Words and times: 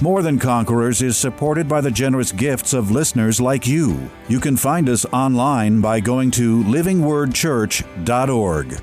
More 0.00 0.22
Than 0.22 0.40
Conquerors 0.40 1.02
is 1.02 1.16
supported 1.16 1.68
by 1.68 1.80
the 1.80 1.90
generous 1.90 2.32
gifts 2.32 2.72
of 2.72 2.90
listeners 2.90 3.40
like 3.40 3.64
you. 3.64 4.10
You 4.28 4.40
can 4.40 4.56
find 4.56 4.88
us 4.88 5.06
online 5.12 5.80
by 5.80 6.00
going 6.00 6.32
to 6.32 6.64
livingwordchurch.org. 6.64 8.80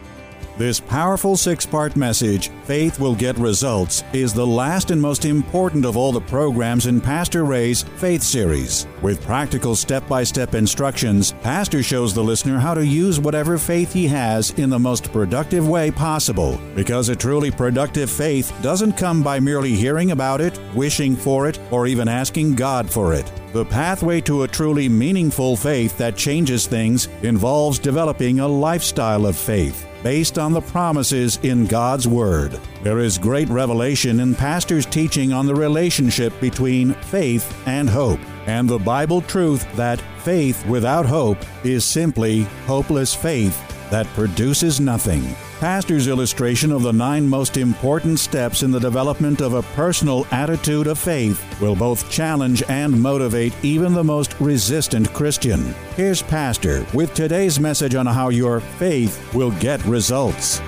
This 0.62 0.80
powerful 0.80 1.38
six 1.38 1.66
part 1.66 1.96
message, 1.96 2.50
Faith 2.66 3.00
Will 3.00 3.16
Get 3.16 3.36
Results, 3.40 4.04
is 4.14 4.32
the 4.32 4.46
last 4.46 4.92
and 4.92 5.02
most 5.02 5.26
important 5.26 5.86
of 5.86 5.98
all 5.98 6.12
the 6.12 6.22
programs 6.22 6.86
in 6.86 7.02
Pastor 7.02 7.46
Ray's 7.46 7.82
Faith 7.82 8.22
series. 8.22 8.86
With 9.02 9.26
practical 9.26 9.76
step 9.76 10.08
by 10.08 10.24
step 10.24 10.54
instructions, 10.54 11.32
Pastor 11.42 11.82
shows 11.82 12.14
the 12.14 12.24
listener 12.24 12.60
how 12.60 12.76
to 12.76 12.86
use 12.86 13.20
whatever 13.20 13.58
faith 13.58 13.92
he 13.92 14.06
has 14.10 14.52
in 14.52 14.70
the 14.70 14.78
most 14.78 15.12
productive 15.12 15.68
way 15.68 15.90
possible. 15.90 16.62
Because 16.76 17.10
a 17.10 17.16
truly 17.16 17.50
productive 17.50 18.12
faith 18.12 18.54
doesn't 18.62 18.94
come 18.94 19.24
by 19.24 19.40
merely 19.40 19.74
hearing 19.74 20.12
about 20.12 20.42
it, 20.42 20.60
wishing 20.76 21.16
for 21.16 21.48
it, 21.48 21.58
or 21.72 21.88
even 21.88 22.08
asking 22.08 22.54
God 22.54 22.88
for 22.88 23.16
it. 23.16 23.26
The 23.52 23.66
pathway 23.66 24.22
to 24.22 24.44
a 24.44 24.48
truly 24.48 24.88
meaningful 24.88 25.58
faith 25.58 25.98
that 25.98 26.16
changes 26.16 26.68
things 26.68 27.08
involves 27.24 27.80
developing 27.80 28.42
a 28.42 28.48
lifestyle 28.48 29.26
of 29.26 29.36
faith 29.36 29.88
based 30.04 30.38
on 30.38 30.54
the 30.54 30.62
promises 30.62 31.40
in 31.44 31.66
God's 31.66 32.08
Word. 32.08 32.60
There 32.84 33.00
is 33.00 33.18
great 33.18 33.50
revelation 33.50 34.20
in 34.20 34.36
Pastor's 34.36 34.86
teaching 34.86 35.34
on 35.34 35.46
the 35.46 35.56
relationship 35.56 36.34
between 36.40 36.94
faith 36.94 37.56
and 37.68 37.90
hope, 37.90 38.20
and 38.48 38.68
the 38.68 38.80
Bible 38.80 39.22
truth 39.22 39.66
that 39.76 40.02
faith 40.20 40.66
without 40.66 41.06
hope 41.06 41.38
is 41.64 41.86
simply 41.86 42.44
hopeless 42.66 43.14
faith 43.14 43.60
that 43.90 44.08
produces 44.08 44.80
nothing. 44.80 45.36
Pastor's 45.62 46.08
illustration 46.08 46.72
of 46.72 46.82
the 46.82 46.92
nine 46.92 47.30
most 47.30 47.56
important 47.56 48.18
steps 48.18 48.64
in 48.64 48.72
the 48.72 48.80
development 48.80 49.42
of 49.42 49.54
a 49.54 49.62
personal 49.62 50.26
attitude 50.32 50.88
of 50.88 50.98
faith 50.98 51.40
will 51.62 51.76
both 51.76 52.10
challenge 52.10 52.64
and 52.68 53.00
motivate 53.00 53.54
even 53.62 53.94
the 53.94 54.04
most 54.04 54.34
resistant 54.40 55.14
Christian. 55.14 55.76
Here's 55.96 56.24
Pastor 56.24 56.84
with 56.96 57.14
today's 57.14 57.60
message 57.60 57.94
on 57.94 58.08
how 58.08 58.30
your 58.30 58.60
faith 58.60 59.36
will 59.36 59.52
get 59.60 59.86
results. 59.86 60.60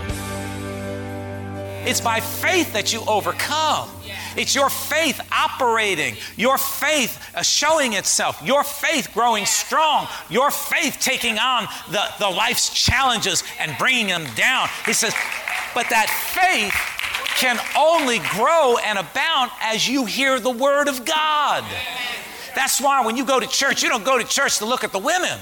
It's 1.85 2.01
by 2.01 2.19
faith 2.19 2.73
that 2.73 2.93
you 2.93 3.01
overcome. 3.07 3.89
It's 4.35 4.55
your 4.55 4.69
faith 4.69 5.19
operating, 5.31 6.15
your 6.37 6.57
faith 6.57 7.21
uh, 7.35 7.43
showing 7.43 7.93
itself, 7.93 8.41
your 8.43 8.63
faith 8.63 9.11
growing 9.13 9.45
strong, 9.45 10.07
your 10.29 10.49
faith 10.49 10.97
taking 10.99 11.37
on 11.37 11.67
the, 11.91 12.03
the 12.19 12.29
life's 12.29 12.73
challenges 12.73 13.43
and 13.59 13.77
bringing 13.77 14.07
them 14.07 14.25
down. 14.35 14.69
He 14.85 14.93
says, 14.93 15.13
but 15.75 15.89
that 15.89 16.09
faith 16.09 16.73
can 17.37 17.59
only 17.77 18.19
grow 18.31 18.77
and 18.77 18.97
abound 18.97 19.51
as 19.61 19.87
you 19.87 20.05
hear 20.05 20.39
the 20.39 20.49
word 20.51 20.87
of 20.87 21.05
God. 21.05 21.63
That's 22.55 22.79
why 22.79 23.05
when 23.05 23.17
you 23.17 23.25
go 23.25 23.39
to 23.39 23.47
church, 23.47 23.83
you 23.83 23.89
don't 23.89 24.05
go 24.05 24.17
to 24.17 24.23
church 24.23 24.59
to 24.59 24.65
look 24.65 24.83
at 24.83 24.91
the 24.91 24.99
women. 24.99 25.37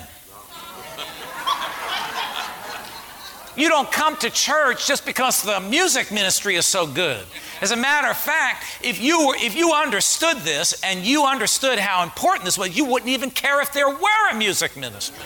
You 3.62 3.70
don't 3.70 3.92
come 3.92 4.18
to 4.18 4.32
church 4.32 4.88
just 4.88 5.06
because 5.06 5.44
the 5.44 5.60
music 5.60 6.12
ministry 6.12 6.56
is 6.56 6.66
so 6.66 6.88
good. 6.88 7.24
As 7.62 7.70
a 7.70 7.76
matter 7.76 8.08
of 8.08 8.18
fact, 8.18 8.64
if 8.84 9.00
you 9.00 9.28
were, 9.28 9.36
if 9.36 9.56
you 9.56 9.72
understood 9.72 10.38
this 10.38 10.82
and 10.84 11.02
you 11.02 11.26
understood 11.28 11.78
how 11.78 12.02
important 12.02 12.46
this 12.46 12.58
was, 12.58 12.76
you 12.76 12.86
wouldn't 12.86 13.12
even 13.12 13.30
care 13.30 13.62
if 13.62 13.72
there 13.72 13.88
were 13.88 14.30
a 14.32 14.36
music 14.36 14.76
ministry. 14.76 15.24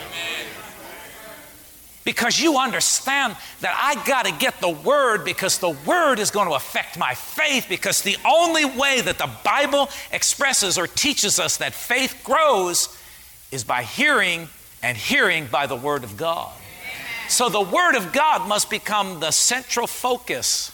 Because 2.04 2.38
you 2.38 2.58
understand 2.58 3.38
that 3.62 3.74
I 3.82 4.06
got 4.06 4.26
to 4.26 4.34
get 4.34 4.60
the 4.60 4.70
word 4.70 5.24
because 5.24 5.60
the 5.60 5.70
word 5.70 6.20
is 6.20 6.30
going 6.30 6.50
to 6.50 6.56
affect 6.56 7.00
my 7.00 7.14
faith 7.14 7.68
because 7.70 8.02
the 8.02 8.18
only 8.30 8.66
way 8.66 9.00
that 9.00 9.18
the 9.18 9.30
Bible 9.46 9.88
expresses 10.12 10.78
or 10.78 10.88
teaches 10.88 11.40
us 11.40 11.56
that 11.56 11.74
faith 11.74 12.20
grows 12.26 12.90
is 13.54 13.64
by 13.64 13.84
hearing 13.84 14.50
and 14.84 14.98
hearing 14.98 15.48
by 15.48 15.68
the 15.68 15.76
word 15.78 16.04
of 16.04 16.18
God. 16.18 16.52
So 17.28 17.50
the 17.50 17.62
Word 17.62 17.96
of 17.96 18.14
God 18.14 18.48
must 18.48 18.70
become 18.70 19.20
the 19.20 19.32
central 19.32 19.88
focus 19.88 20.72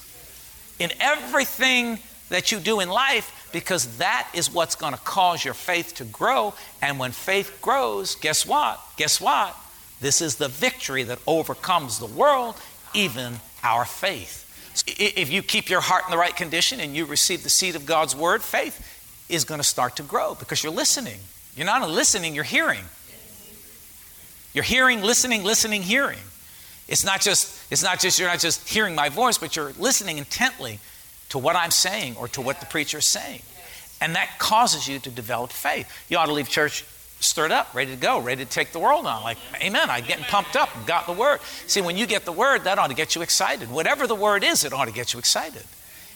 in 0.80 0.92
everything 1.00 2.00
that 2.30 2.52
you 2.52 2.60
do 2.60 2.80
in 2.80 2.90
life 2.90 3.50
because 3.52 3.98
that 3.98 4.30
is 4.34 4.52
what's 4.52 4.76
going 4.76 4.94
to 4.94 5.00
cause 5.00 5.44
your 5.44 5.54
faith 5.54 5.96
to 5.96 6.06
grow. 6.06 6.54
And 6.82 6.98
when 6.98 7.12
faith 7.12 7.60
grows, 7.62 8.16
guess 8.16 8.46
what? 8.46 8.80
Guess 8.98 9.22
what? 9.22 9.56
This 10.00 10.22
is 10.22 10.38
the 10.38 10.48
victory 10.48 11.04
that 11.04 11.20
overcomes 11.28 12.00
the 12.00 12.06
world, 12.08 12.56
even 12.94 13.36
our 13.64 13.86
faith. 13.86 14.40
If 14.88 15.30
you 15.30 15.44
keep 15.44 15.70
your 15.70 15.82
heart 15.82 16.06
in 16.06 16.12
the 16.12 16.18
right 16.18 16.36
condition 16.36 16.80
and 16.80 16.96
you 16.96 17.06
receive 17.06 17.44
the 17.44 17.50
seed 17.50 17.76
of 17.76 17.86
God's 17.86 18.16
Word, 18.16 18.42
faith 18.42 19.26
is 19.30 19.44
going 19.44 19.60
to 19.60 19.68
start 19.68 19.98
to 19.98 20.04
grow 20.04 20.36
because 20.36 20.64
you're 20.64 20.74
listening. 20.74 21.20
You're 21.56 21.66
not 21.66 21.88
listening, 21.90 22.34
you're 22.34 22.44
hearing. 22.44 22.86
You're 24.54 24.64
hearing, 24.64 25.02
listening, 25.02 25.44
listening, 25.44 25.82
hearing. 25.82 26.20
It's 26.88 27.06
not 27.06 27.22
just, 27.22 27.72
it's 27.72 27.84
not 27.84 28.00
just, 28.00 28.20
you're 28.20 28.28
not 28.28 28.40
just 28.40 28.68
hearing 28.68 28.96
my 28.96 29.10
voice, 29.10 29.38
but 29.38 29.56
you're 29.56 29.72
listening 29.80 30.18
intently 30.18 30.80
to 31.30 31.38
what 31.38 31.56
I'm 31.56 31.72
saying 31.72 32.16
or 32.18 32.28
to 32.30 32.42
what 32.42 32.60
the 32.60 32.66
preacher 32.66 32.98
is 32.98 33.06
saying. 33.06 33.42
And 34.02 34.16
that 34.16 34.40
causes 34.40 34.88
you 34.88 35.00
to 35.00 35.10
develop 35.10 35.52
faith. 35.52 35.88
You 36.10 36.18
ought 36.18 36.26
to 36.26 36.34
leave 36.34 36.50
church 36.50 36.84
stirred 37.20 37.52
up, 37.52 37.74
ready 37.74 37.92
to 37.92 37.98
go, 37.98 38.20
ready 38.20 38.44
to 38.44 38.50
take 38.50 38.72
the 38.72 38.80
world 38.80 39.06
on. 39.06 39.24
Like, 39.24 39.38
amen, 39.62 39.90
I'm 39.90 40.04
getting 40.04 40.26
pumped 40.26 40.56
up, 40.56 40.70
got 40.88 41.06
the 41.06 41.14
word. 41.14 41.40
See, 41.68 41.82
when 41.82 41.96
you 41.96 42.08
get 42.08 42.26
the 42.26 42.32
word, 42.32 42.64
that 42.64 42.80
ought 42.80 42.88
to 42.88 42.96
get 42.96 43.16
you 43.16 43.22
excited. 43.22 43.70
Whatever 43.72 44.08
the 44.08 44.16
word 44.16 44.44
is, 44.44 44.66
it 44.66 44.74
ought 44.74 44.86
to 44.86 44.94
get 44.94 45.14
you 45.14 45.20
excited. 45.20 45.64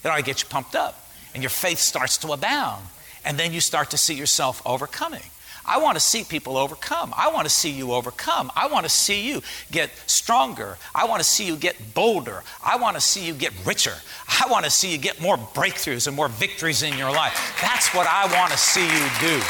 It 0.04 0.08
ought 0.08 0.18
to 0.18 0.24
get 0.24 0.42
you 0.42 0.50
pumped 0.50 0.76
up. 0.76 1.08
And 1.34 1.44
your 1.44 1.52
faith 1.52 1.80
starts 1.80 2.18
to 2.20 2.32
abound. 2.32 2.86
And 3.24 3.38
then 3.38 3.54
you 3.54 3.62
start 3.62 3.92
to 3.92 3.98
see 3.98 4.16
yourself 4.16 4.62
overcoming. 4.66 5.24
I 5.68 5.80
want 5.80 5.96
to 5.96 6.00
see 6.00 6.24
people 6.24 6.58
overcome. 6.58 7.14
I 7.18 7.32
want 7.32 7.46
to 7.46 7.50
see 7.50 7.72
you 7.72 7.94
overcome. 7.94 8.52
I 8.56 8.68
want 8.68 8.86
to 8.86 8.90
see 8.90 9.28
you 9.28 9.42
get 9.72 9.90
stronger. 10.06 10.78
I 10.94 11.06
want 11.06 11.22
to 11.22 11.28
see 11.28 11.46
you 11.46 11.56
get 11.56 11.94
bolder. 11.94 12.44
I 12.64 12.78
want 12.78 12.96
to 12.96 13.02
see 13.02 13.26
you 13.26 13.34
get 13.34 13.54
richer. 13.66 13.94
I 14.28 14.48
want 14.50 14.66
to 14.66 14.72
see 14.72 14.92
you 14.92 14.98
get 14.98 15.20
more 15.22 15.38
breakthroughs 15.38 16.08
and 16.08 16.16
more 16.16 16.28
victories 16.28 16.84
in 16.84 16.98
your 16.98 17.12
life. 17.12 17.58
That's 17.62 17.94
what 17.94 18.08
I 18.08 18.32
want 18.38 18.52
to 18.52 18.58
see 18.58 18.86
you 18.86 19.08
do. 19.20 19.42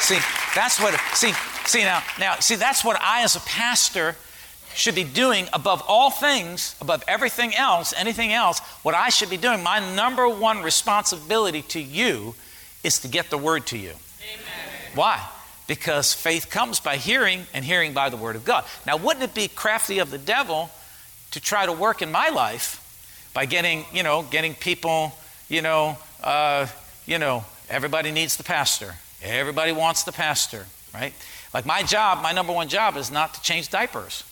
See, 0.00 0.18
that's 0.54 0.80
what 0.80 0.94
see 1.14 1.32
see 1.66 1.82
now 1.82 2.02
now 2.18 2.36
see 2.36 2.54
that's 2.54 2.82
what 2.84 2.98
I 3.02 3.22
as 3.22 3.36
a 3.36 3.40
pastor 3.40 4.16
should 4.74 4.94
be 4.94 5.04
doing 5.04 5.48
above 5.52 5.82
all 5.88 6.10
things, 6.10 6.76
above 6.80 7.02
everything 7.08 7.54
else, 7.54 7.92
anything 7.96 8.32
else, 8.32 8.60
what 8.82 8.94
I 8.94 9.08
should 9.08 9.28
be 9.28 9.36
doing, 9.36 9.62
my 9.62 9.94
number 9.94 10.28
one 10.28 10.62
responsibility 10.62 11.62
to 11.62 11.80
you 11.80 12.34
is 12.84 13.00
to 13.00 13.08
get 13.08 13.28
the 13.28 13.38
word 13.38 13.66
to 13.66 13.78
you. 13.78 13.92
Why? 14.98 15.24
Because 15.68 16.12
faith 16.12 16.50
comes 16.50 16.80
by 16.80 16.96
hearing, 16.96 17.46
and 17.54 17.64
hearing 17.64 17.92
by 17.92 18.08
the 18.08 18.16
Word 18.16 18.34
of 18.34 18.44
God. 18.44 18.64
Now, 18.84 18.96
wouldn't 18.96 19.22
it 19.22 19.32
be 19.32 19.46
crafty 19.46 20.00
of 20.00 20.10
the 20.10 20.18
devil 20.18 20.70
to 21.30 21.40
try 21.40 21.66
to 21.66 21.72
work 21.72 22.02
in 22.02 22.10
my 22.10 22.30
life 22.30 23.30
by 23.32 23.46
getting, 23.46 23.84
you 23.92 24.02
know, 24.02 24.22
getting 24.28 24.56
people, 24.56 25.16
you 25.48 25.62
know, 25.62 25.96
uh, 26.24 26.66
you 27.06 27.20
know, 27.20 27.44
everybody 27.70 28.10
needs 28.10 28.36
the 28.38 28.42
pastor. 28.42 28.96
Everybody 29.22 29.70
wants 29.70 30.02
the 30.02 30.10
pastor, 30.10 30.66
right? 30.92 31.14
Like 31.54 31.64
my 31.64 31.84
job, 31.84 32.20
my 32.20 32.32
number 32.32 32.52
one 32.52 32.66
job 32.66 32.96
is 32.96 33.08
not 33.08 33.34
to 33.34 33.40
change 33.40 33.68
diapers. 33.68 34.24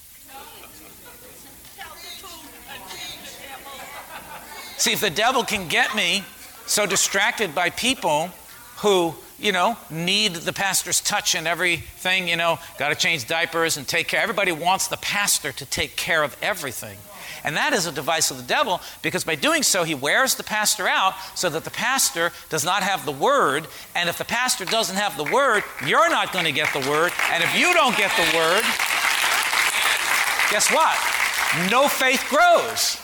See, 4.79 4.93
if 4.93 5.01
the 5.01 5.11
devil 5.11 5.45
can 5.45 5.69
get 5.69 5.95
me 5.95 6.25
so 6.67 6.87
distracted 6.87 7.55
by 7.55 7.71
people 7.71 8.31
who 8.79 9.15
you 9.39 9.53
know, 9.53 9.77
need 9.91 10.35
the 10.35 10.53
pastor's 10.53 11.01
touch 11.01 11.35
and 11.35 11.47
everything, 11.47 12.29
you 12.29 12.37
know, 12.37 12.59
got 12.79 12.89
to 12.89 12.95
change 12.95 13.27
diapers 13.27 13.77
and 13.77 13.87
take 13.87 14.09
care. 14.09 14.23
Everybody 14.23 14.53
wants 14.53 14.89
the 14.89 14.97
pastor 14.97 15.53
to 15.53 15.67
take 15.67 15.97
care 15.97 16.23
of 16.23 16.37
everything. 16.43 16.99
And 17.45 17.57
that 17.57 17.73
is 17.73 17.87
a 17.87 17.93
device 17.93 18.31
of 18.31 18.39
the 18.39 18.43
devil 18.43 18.81
because 19.03 19.23
by 19.25 19.35
doing 19.35 19.63
so, 19.63 19.85
he 19.85 19.95
wears 19.95 20.35
the 20.35 20.43
pastor 20.43 20.89
out 20.89 21.15
so 21.35 21.49
that 21.51 21.65
the 21.65 21.71
pastor 21.71 22.33
does 22.49 22.65
not 22.65 22.83
have 22.83 23.05
the 23.05 23.13
word. 23.13 23.69
And 23.95 24.09
if 24.09 24.19
the 24.19 24.25
pastor 24.25 24.65
doesn't 24.65 24.97
have 24.97 25.17
the 25.17 25.25
word, 25.25 25.63
you're 25.87 26.11
not 26.11 26.33
going 26.33 26.47
to 26.47 26.53
get 26.53 26.73
the 26.73 26.89
word. 26.91 27.13
And 27.31 27.45
if 27.45 27.57
you 27.57 27.73
don't 27.73 27.97
get 27.97 28.11
the 28.17 28.37
word, 28.37 28.63
guess 30.51 30.73
what? 30.73 30.97
No 31.71 31.89
faith 31.89 32.25
grows. 32.29 32.99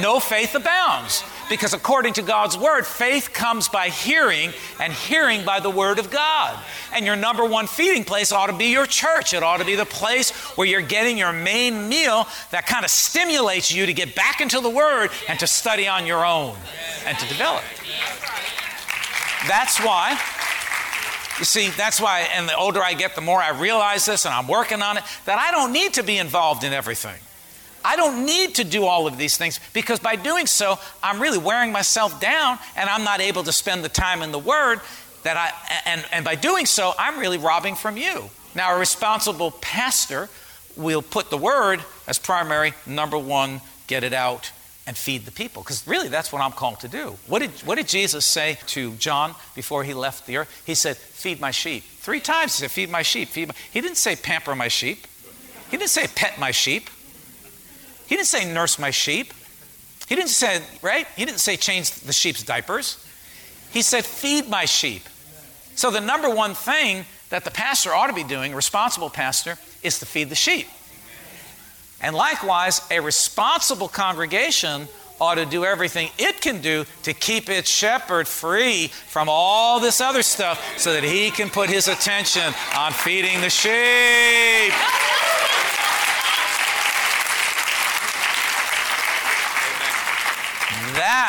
no 0.00 0.20
faith 0.20 0.54
abounds. 0.54 1.22
Because 1.52 1.74
according 1.74 2.14
to 2.14 2.22
God's 2.22 2.56
word, 2.56 2.86
faith 2.86 3.34
comes 3.34 3.68
by 3.68 3.90
hearing, 3.90 4.54
and 4.80 4.90
hearing 4.90 5.44
by 5.44 5.60
the 5.60 5.68
word 5.68 5.98
of 5.98 6.10
God. 6.10 6.58
And 6.94 7.04
your 7.04 7.14
number 7.14 7.44
one 7.44 7.66
feeding 7.66 8.04
place 8.04 8.32
ought 8.32 8.46
to 8.46 8.54
be 8.54 8.72
your 8.72 8.86
church. 8.86 9.34
It 9.34 9.42
ought 9.42 9.58
to 9.58 9.66
be 9.66 9.74
the 9.74 9.84
place 9.84 10.30
where 10.56 10.66
you're 10.66 10.80
getting 10.80 11.18
your 11.18 11.30
main 11.30 11.90
meal 11.90 12.26
that 12.52 12.64
kind 12.66 12.86
of 12.86 12.90
stimulates 12.90 13.70
you 13.70 13.84
to 13.84 13.92
get 13.92 14.14
back 14.14 14.40
into 14.40 14.60
the 14.60 14.70
word 14.70 15.10
and 15.28 15.38
to 15.40 15.46
study 15.46 15.86
on 15.86 16.06
your 16.06 16.24
own 16.24 16.56
and 17.04 17.18
to 17.18 17.28
develop. 17.28 17.62
That's 19.46 19.78
why 19.78 20.18
you 21.38 21.44
see, 21.44 21.68
that's 21.68 22.00
why, 22.00 22.28
and 22.34 22.48
the 22.48 22.56
older 22.56 22.82
I 22.82 22.94
get, 22.94 23.14
the 23.14 23.20
more 23.20 23.42
I 23.42 23.50
realize 23.50 24.06
this, 24.06 24.24
and 24.24 24.32
I'm 24.32 24.48
working 24.48 24.80
on 24.80 24.96
it, 24.96 25.04
that 25.26 25.38
I 25.38 25.50
don't 25.50 25.72
need 25.72 25.92
to 25.94 26.02
be 26.02 26.16
involved 26.16 26.64
in 26.64 26.72
everything. 26.72 27.20
I 27.84 27.96
don't 27.96 28.24
need 28.24 28.56
to 28.56 28.64
do 28.64 28.84
all 28.84 29.06
of 29.06 29.18
these 29.18 29.36
things 29.36 29.60
because 29.72 29.98
by 29.98 30.16
doing 30.16 30.46
so, 30.46 30.78
I'm 31.02 31.20
really 31.20 31.38
wearing 31.38 31.72
myself 31.72 32.20
down 32.20 32.58
and 32.76 32.88
I'm 32.88 33.04
not 33.04 33.20
able 33.20 33.42
to 33.44 33.52
spend 33.52 33.84
the 33.84 33.88
time 33.88 34.22
in 34.22 34.32
the 34.32 34.38
Word 34.38 34.80
that 35.22 35.36
I, 35.36 35.52
and, 35.86 36.04
and 36.12 36.24
by 36.24 36.34
doing 36.34 36.66
so, 36.66 36.92
I'm 36.98 37.18
really 37.18 37.38
robbing 37.38 37.74
from 37.74 37.96
you. 37.96 38.30
Now, 38.54 38.74
a 38.74 38.78
responsible 38.78 39.50
pastor 39.50 40.28
will 40.76 41.02
put 41.02 41.30
the 41.30 41.38
Word 41.38 41.80
as 42.06 42.18
primary, 42.18 42.74
number 42.86 43.18
one, 43.18 43.60
get 43.86 44.04
it 44.04 44.12
out 44.12 44.52
and 44.86 44.96
feed 44.96 45.24
the 45.24 45.30
people. 45.30 45.62
Because 45.62 45.86
really, 45.86 46.08
that's 46.08 46.32
what 46.32 46.42
I'm 46.42 46.52
called 46.52 46.80
to 46.80 46.88
do. 46.88 47.16
What 47.26 47.40
did, 47.40 47.50
what 47.64 47.76
did 47.76 47.88
Jesus 47.88 48.24
say 48.24 48.58
to 48.68 48.92
John 48.94 49.34
before 49.54 49.84
he 49.84 49.94
left 49.94 50.26
the 50.26 50.38
earth? 50.38 50.62
He 50.66 50.74
said, 50.74 50.96
Feed 50.96 51.40
my 51.40 51.50
sheep. 51.50 51.84
Three 51.84 52.20
times 52.20 52.56
he 52.56 52.62
said, 52.62 52.70
Feed 52.70 52.90
my 52.90 53.02
sheep. 53.02 53.28
Feed 53.28 53.48
my... 53.48 53.54
He 53.72 53.80
didn't 53.80 53.96
say, 53.96 54.16
Pamper 54.16 54.54
my 54.54 54.68
sheep. 54.68 55.06
He 55.70 55.76
didn't 55.76 55.90
say, 55.90 56.06
Pet 56.08 56.38
my 56.38 56.50
sheep. 56.50 56.90
He 58.12 58.16
didn't 58.16 58.28
say, 58.28 58.52
Nurse 58.52 58.78
my 58.78 58.90
sheep. 58.90 59.32
He 60.06 60.14
didn't 60.14 60.28
say, 60.28 60.60
right? 60.82 61.06
He 61.16 61.24
didn't 61.24 61.40
say, 61.40 61.56
Change 61.56 61.92
the 61.92 62.12
sheep's 62.12 62.42
diapers. 62.42 63.02
He 63.70 63.80
said, 63.80 64.04
Feed 64.04 64.50
my 64.50 64.66
sheep. 64.66 65.00
So 65.76 65.90
the 65.90 66.02
number 66.02 66.28
one 66.28 66.52
thing 66.52 67.06
that 67.30 67.44
the 67.44 67.50
pastor 67.50 67.94
ought 67.94 68.08
to 68.08 68.12
be 68.12 68.22
doing, 68.22 68.52
a 68.52 68.56
responsible 68.56 69.08
pastor, 69.08 69.56
is 69.82 69.98
to 70.00 70.04
feed 70.04 70.28
the 70.28 70.34
sheep. 70.34 70.68
And 72.02 72.14
likewise, 72.14 72.82
a 72.90 73.00
responsible 73.00 73.88
congregation 73.88 74.88
ought 75.18 75.36
to 75.36 75.46
do 75.46 75.64
everything 75.64 76.10
it 76.18 76.42
can 76.42 76.60
do 76.60 76.84
to 77.04 77.14
keep 77.14 77.48
its 77.48 77.70
shepherd 77.70 78.28
free 78.28 78.88
from 78.88 79.30
all 79.30 79.80
this 79.80 80.02
other 80.02 80.22
stuff 80.22 80.78
so 80.78 80.92
that 80.92 81.02
he 81.02 81.30
can 81.30 81.48
put 81.48 81.70
his 81.70 81.88
attention 81.88 82.52
on 82.76 82.92
feeding 82.92 83.40
the 83.40 83.48
sheep. 83.48 84.74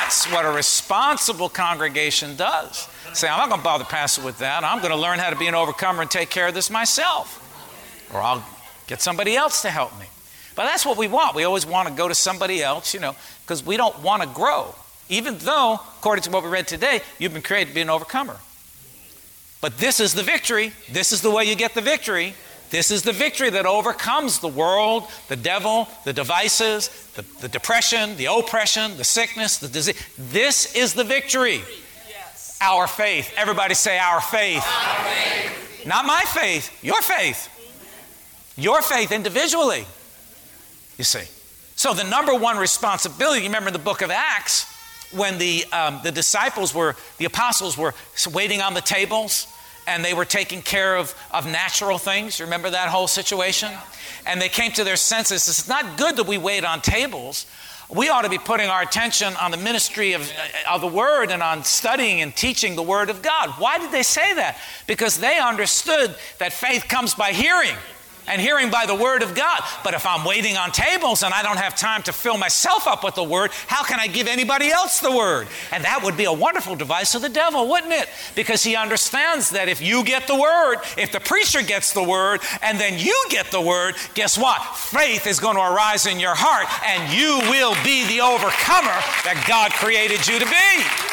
That's 0.03 0.29
what 0.33 0.43
a 0.43 0.51
responsible 0.51 1.47
congregation 1.47 2.35
does. 2.35 2.89
Say, 3.13 3.29
I'm 3.29 3.37
not 3.37 3.47
going 3.47 3.61
to 3.61 3.63
bother 3.63 3.85
pastor 3.85 4.21
with 4.21 4.39
that. 4.39 4.65
I'm 4.65 4.79
going 4.79 4.91
to 4.91 4.97
learn 4.97 5.17
how 5.17 5.29
to 5.29 5.37
be 5.37 5.47
an 5.47 5.55
overcomer 5.55 6.01
and 6.01 6.11
take 6.11 6.29
care 6.29 6.49
of 6.49 6.53
this 6.53 6.69
myself. 6.69 7.39
Or 8.13 8.19
I'll 8.19 8.45
get 8.85 9.01
somebody 9.01 9.37
else 9.37 9.61
to 9.61 9.69
help 9.69 9.97
me. 9.97 10.07
But 10.55 10.65
that's 10.65 10.85
what 10.85 10.97
we 10.97 11.07
want. 11.07 11.35
We 11.35 11.45
always 11.45 11.65
want 11.65 11.87
to 11.87 11.93
go 11.93 12.09
to 12.09 12.15
somebody 12.15 12.61
else, 12.61 12.93
you 12.93 12.99
know, 12.99 13.15
because 13.45 13.65
we 13.65 13.77
don't 13.77 13.97
want 14.03 14.21
to 14.23 14.27
grow. 14.27 14.75
Even 15.07 15.37
though, 15.37 15.75
according 15.75 16.23
to 16.23 16.31
what 16.31 16.43
we 16.43 16.49
read 16.49 16.67
today, 16.67 16.99
you've 17.17 17.33
been 17.33 17.41
created 17.41 17.69
to 17.69 17.75
be 17.75 17.81
an 17.81 17.89
overcomer. 17.89 18.35
But 19.61 19.77
this 19.77 20.01
is 20.01 20.13
the 20.13 20.23
victory. 20.23 20.73
This 20.91 21.13
is 21.13 21.21
the 21.21 21.31
way 21.31 21.45
you 21.45 21.55
get 21.55 21.75
the 21.75 21.81
victory. 21.81 22.33
This 22.73 22.89
is 22.89 23.03
the 23.03 23.11
victory 23.11 23.51
that 23.51 23.67
overcomes 23.67 24.39
the 24.39 24.47
world, 24.47 25.03
the 25.27 25.35
devil, 25.35 25.87
the 26.05 26.11
devices, 26.11 26.89
the, 27.15 27.21
the 27.39 27.47
depression, 27.47 28.17
the 28.17 28.25
oppression, 28.25 28.97
the 28.97 29.03
sickness, 29.03 29.59
the 29.59 29.67
disease. 29.67 29.95
This 30.17 30.75
is 30.75 30.95
the 30.95 31.03
victory. 31.03 31.61
Yes. 32.09 32.57
Our 32.59 32.87
faith. 32.87 33.31
Everybody 33.37 33.75
say, 33.75 33.99
Our 33.99 34.19
faith. 34.21 34.65
Our 34.65 35.05
faith. 35.05 35.85
Not 35.85 36.07
my 36.07 36.23
faith, 36.33 36.83
your 36.83 36.99
faith. 37.03 37.47
Your 38.57 38.81
faith 38.81 39.11
individually 39.11 39.85
you 40.97 41.03
see. 41.03 41.27
So, 41.75 41.93
the 41.93 42.03
number 42.03 42.33
one 42.33 42.57
responsibility, 42.57 43.41
you 43.41 43.49
remember 43.49 43.67
in 43.67 43.73
the 43.73 43.79
book 43.79 44.01
of 44.01 44.09
Acts, 44.09 44.65
when 45.11 45.37
the, 45.37 45.63
um, 45.71 45.99
the 46.01 46.11
disciples 46.11 46.73
were, 46.73 46.95
the 47.19 47.25
apostles 47.25 47.77
were 47.77 47.93
waiting 48.33 48.61
on 48.61 48.73
the 48.73 48.81
tables 48.81 49.52
and 49.87 50.03
they 50.03 50.13
were 50.13 50.25
taking 50.25 50.61
care 50.61 50.95
of, 50.95 51.13
of 51.31 51.45
natural 51.45 51.97
things. 51.97 52.39
You 52.39 52.45
remember 52.45 52.69
that 52.69 52.89
whole 52.89 53.07
situation? 53.07 53.71
And 54.25 54.41
they 54.41 54.49
came 54.49 54.71
to 54.73 54.83
their 54.83 54.95
senses. 54.95 55.47
It's 55.47 55.67
not 55.67 55.97
good 55.97 56.17
that 56.17 56.27
we 56.27 56.37
wait 56.37 56.63
on 56.63 56.81
tables. 56.81 57.45
We 57.89 58.09
ought 58.09 58.21
to 58.23 58.29
be 58.29 58.37
putting 58.37 58.69
our 58.69 58.81
attention 58.81 59.35
on 59.35 59.51
the 59.51 59.57
ministry 59.57 60.13
of, 60.13 60.31
of 60.69 60.81
the 60.81 60.87
Word 60.87 61.31
and 61.31 61.43
on 61.43 61.63
studying 61.63 62.21
and 62.21 62.35
teaching 62.35 62.75
the 62.75 62.81
Word 62.83 63.09
of 63.09 63.21
God. 63.21 63.49
Why 63.59 63.77
did 63.77 63.91
they 63.91 64.03
say 64.03 64.33
that? 64.35 64.57
Because 64.87 65.17
they 65.19 65.37
understood 65.37 66.15
that 66.39 66.53
faith 66.53 66.87
comes 66.87 67.13
by 67.13 67.33
hearing 67.33 67.75
and 68.27 68.41
hearing 68.41 68.69
by 68.69 68.85
the 68.85 68.95
word 68.95 69.23
of 69.23 69.35
God. 69.35 69.61
But 69.83 69.93
if 69.93 70.05
I'm 70.05 70.25
waiting 70.25 70.57
on 70.57 70.71
tables 70.71 71.23
and 71.23 71.33
I 71.33 71.41
don't 71.41 71.57
have 71.57 71.75
time 71.75 72.03
to 72.03 72.13
fill 72.13 72.37
myself 72.37 72.87
up 72.87 73.03
with 73.03 73.15
the 73.15 73.23
word, 73.23 73.51
how 73.67 73.83
can 73.83 73.99
I 73.99 74.07
give 74.07 74.27
anybody 74.27 74.69
else 74.69 74.99
the 74.99 75.11
word? 75.11 75.47
And 75.71 75.83
that 75.83 76.01
would 76.03 76.17
be 76.17 76.25
a 76.25 76.33
wonderful 76.33 76.75
device 76.75 77.15
of 77.15 77.21
the 77.21 77.29
devil, 77.29 77.67
wouldn't 77.67 77.93
it? 77.93 78.09
Because 78.35 78.63
he 78.63 78.75
understands 78.75 79.51
that 79.51 79.69
if 79.69 79.81
you 79.81 80.03
get 80.03 80.27
the 80.27 80.39
word, 80.39 80.77
if 80.97 81.11
the 81.11 81.19
preacher 81.19 81.61
gets 81.61 81.93
the 81.93 82.03
word, 82.03 82.41
and 82.61 82.79
then 82.79 82.97
you 82.97 83.25
get 83.29 83.51
the 83.51 83.61
word, 83.61 83.95
guess 84.13 84.37
what? 84.37 84.61
Faith 84.75 85.27
is 85.27 85.39
going 85.39 85.55
to 85.55 85.61
arise 85.61 86.05
in 86.05 86.19
your 86.19 86.35
heart 86.35 86.67
and 86.85 87.13
you 87.13 87.39
will 87.49 87.75
be 87.83 88.05
the 88.07 88.21
overcomer 88.21 88.97
that 89.23 89.43
God 89.47 89.71
created 89.73 90.27
you 90.27 90.39
to 90.39 90.45
be. 90.45 91.12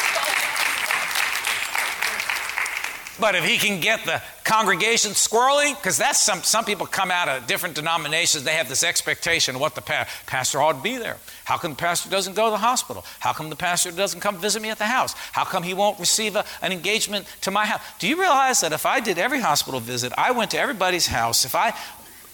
But 3.21 3.35
if 3.35 3.45
he 3.45 3.59
can 3.59 3.79
get 3.79 4.03
the 4.03 4.19
congregation 4.43 5.11
squirrely, 5.11 5.75
because 5.75 5.95
that's 5.95 6.19
some, 6.19 6.41
some 6.41 6.65
people 6.65 6.87
come 6.87 7.11
out 7.11 7.29
of 7.29 7.45
different 7.45 7.75
denominations, 7.75 8.43
they 8.43 8.53
have 8.53 8.67
this 8.67 8.83
expectation 8.83 9.53
of 9.53 9.61
what 9.61 9.75
the 9.75 9.81
pa- 9.81 10.07
pastor 10.25 10.59
ought 10.59 10.73
to 10.73 10.81
be 10.81 10.97
there. 10.97 11.17
How 11.45 11.57
come 11.57 11.71
the 11.71 11.77
pastor 11.77 12.09
doesn't 12.09 12.35
go 12.35 12.45
to 12.45 12.51
the 12.51 12.57
hospital? 12.57 13.05
How 13.19 13.31
come 13.31 13.51
the 13.51 13.55
pastor 13.55 13.91
doesn't 13.91 14.21
come 14.21 14.37
visit 14.37 14.59
me 14.63 14.71
at 14.71 14.79
the 14.79 14.87
house? 14.87 15.13
How 15.33 15.43
come 15.43 15.61
he 15.61 15.75
won't 15.75 15.99
receive 15.99 16.35
a, 16.35 16.43
an 16.63 16.71
engagement 16.71 17.27
to 17.41 17.51
my 17.51 17.67
house? 17.67 17.81
Do 17.99 18.07
you 18.07 18.19
realize 18.19 18.61
that 18.61 18.73
if 18.73 18.87
I 18.87 18.99
did 18.99 19.19
every 19.19 19.39
hospital 19.39 19.79
visit, 19.79 20.11
I 20.17 20.31
went 20.31 20.49
to 20.51 20.59
everybody's 20.59 21.05
house, 21.05 21.45
if 21.45 21.53
I, 21.53 21.75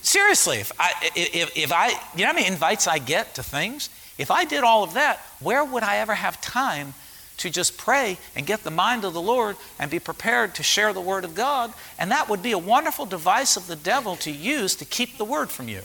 seriously, 0.02 0.60
if 0.60 0.72
I, 0.80 0.94
if, 1.18 1.58
if 1.58 1.74
I, 1.74 1.90
you 2.16 2.22
know 2.22 2.28
how 2.28 2.34
many 2.34 2.48
invites 2.48 2.88
I 2.88 3.00
get 3.00 3.36
to 3.36 3.44
things? 3.44 3.90
If 4.18 4.32
I 4.32 4.46
did 4.46 4.64
all 4.64 4.86
of 4.86 4.94
that, 4.94 5.20
where 5.42 5.66
would 5.66 5.84
I 5.84 5.98
ever 5.98 6.16
have 6.16 6.40
time 6.40 6.94
to 7.38 7.50
just 7.50 7.78
pray 7.78 8.18
and 8.36 8.46
get 8.46 8.64
the 8.64 8.72
mind 8.72 9.06
of 9.06 9.14
the 9.14 9.22
Lord 9.22 9.56
and 9.80 9.90
be 9.90 10.00
prepared 10.00 10.56
to 10.56 10.64
share 10.64 10.94
the 10.94 11.02
Word 11.02 11.24
of 11.24 11.36
God. 11.36 11.74
And 11.98 12.12
that 12.12 12.30
would 12.30 12.42
be 12.42 12.52
a 12.52 12.58
wonderful 12.58 13.06
device 13.06 13.58
of 13.58 13.68
the 13.68 13.76
devil 13.76 14.16
to 14.18 14.32
use 14.32 14.76
to 14.76 14.86
keep 14.86 15.18
the 15.18 15.26
Word 15.26 15.50
from 15.50 15.68
you. 15.68 15.82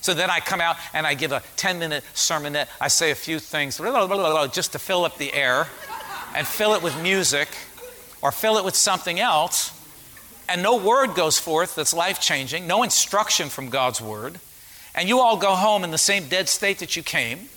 So 0.00 0.14
then 0.14 0.30
I 0.30 0.38
come 0.38 0.60
out 0.60 0.76
and 0.94 1.04
I 1.04 1.14
give 1.14 1.32
a 1.32 1.42
10 1.56 1.80
minute 1.80 2.04
sermonette. 2.14 2.68
I 2.80 2.86
say 2.88 3.10
a 3.10 3.16
few 3.16 3.40
things 3.40 3.78
just 3.78 4.72
to 4.72 4.78
fill 4.78 5.04
up 5.04 5.18
the 5.18 5.32
air 5.32 5.66
and 6.34 6.46
fill 6.46 6.74
it 6.74 6.82
with 6.82 7.00
music 7.02 7.48
or 8.22 8.30
fill 8.30 8.56
it 8.56 8.64
with 8.64 8.76
something 8.76 9.18
else. 9.18 9.72
And 10.48 10.62
no 10.62 10.76
word 10.76 11.16
goes 11.16 11.40
forth 11.40 11.74
that's 11.74 11.92
life 11.92 12.20
changing, 12.20 12.68
no 12.68 12.84
instruction 12.84 13.48
from 13.48 13.68
God's 13.68 14.00
Word. 14.00 14.38
And 14.94 15.08
you 15.08 15.18
all 15.18 15.36
go 15.36 15.56
home 15.56 15.82
in 15.82 15.90
the 15.90 15.98
same 15.98 16.28
dead 16.28 16.48
state 16.48 16.78
that 16.78 16.94
you 16.94 17.02
came 17.02 17.48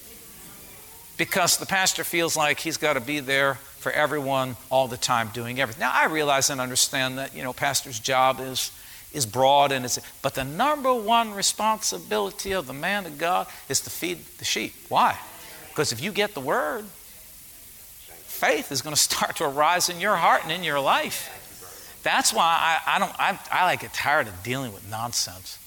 because 1.20 1.58
the 1.58 1.66
pastor 1.66 2.06
feels 2.06 2.38
like 2.38 2.62
he's 2.62 2.78
got 2.78 2.94
to 2.94 3.02
be 3.02 3.20
there 3.20 3.56
for 3.56 3.92
everyone 3.92 4.56
all 4.72 4.88
the 4.88 4.98
time 4.98 5.30
doing 5.34 5.60
everything. 5.60 5.82
Now 5.82 5.92
I 5.94 6.06
realize 6.06 6.50
and 6.50 6.62
understand 6.62 7.18
that, 7.18 7.36
you 7.36 7.44
know, 7.44 7.54
pastor's 7.54 8.00
job 8.00 8.40
is 8.40 8.72
is 9.12 9.26
broad 9.26 9.72
and 9.72 9.84
it's 9.86 10.00
but 10.22 10.36
the 10.36 10.44
number 10.44 10.94
one 10.94 11.34
responsibility 11.34 12.54
of 12.54 12.68
the 12.68 12.74
man 12.74 13.06
of 13.06 13.18
God 13.18 13.48
is 13.68 13.82
to 13.82 13.90
feed 13.90 14.20
the 14.38 14.46
sheep. 14.46 14.74
Why? 14.88 15.18
Because 15.68 15.92
if 15.92 16.02
you 16.02 16.12
get 16.14 16.36
the 16.36 16.40
word, 16.40 16.86
faith 16.86 18.72
is 18.72 18.82
going 18.82 18.96
to 18.96 19.02
start 19.02 19.36
to 19.38 19.46
arise 19.46 19.90
in 19.90 20.00
your 20.00 20.16
heart 20.16 20.44
and 20.44 20.52
in 20.54 20.64
your 20.64 20.80
life. 20.80 22.00
That's 22.02 22.34
why 22.34 22.80
I, 22.88 22.96
I 22.96 23.00
don't 23.00 23.20
I, 23.20 23.38
I 23.52 23.66
like 23.66 23.82
get 23.82 23.94
tired 23.94 24.28
of 24.28 24.42
dealing 24.42 24.72
with 24.72 24.90
nonsense. 24.90 25.58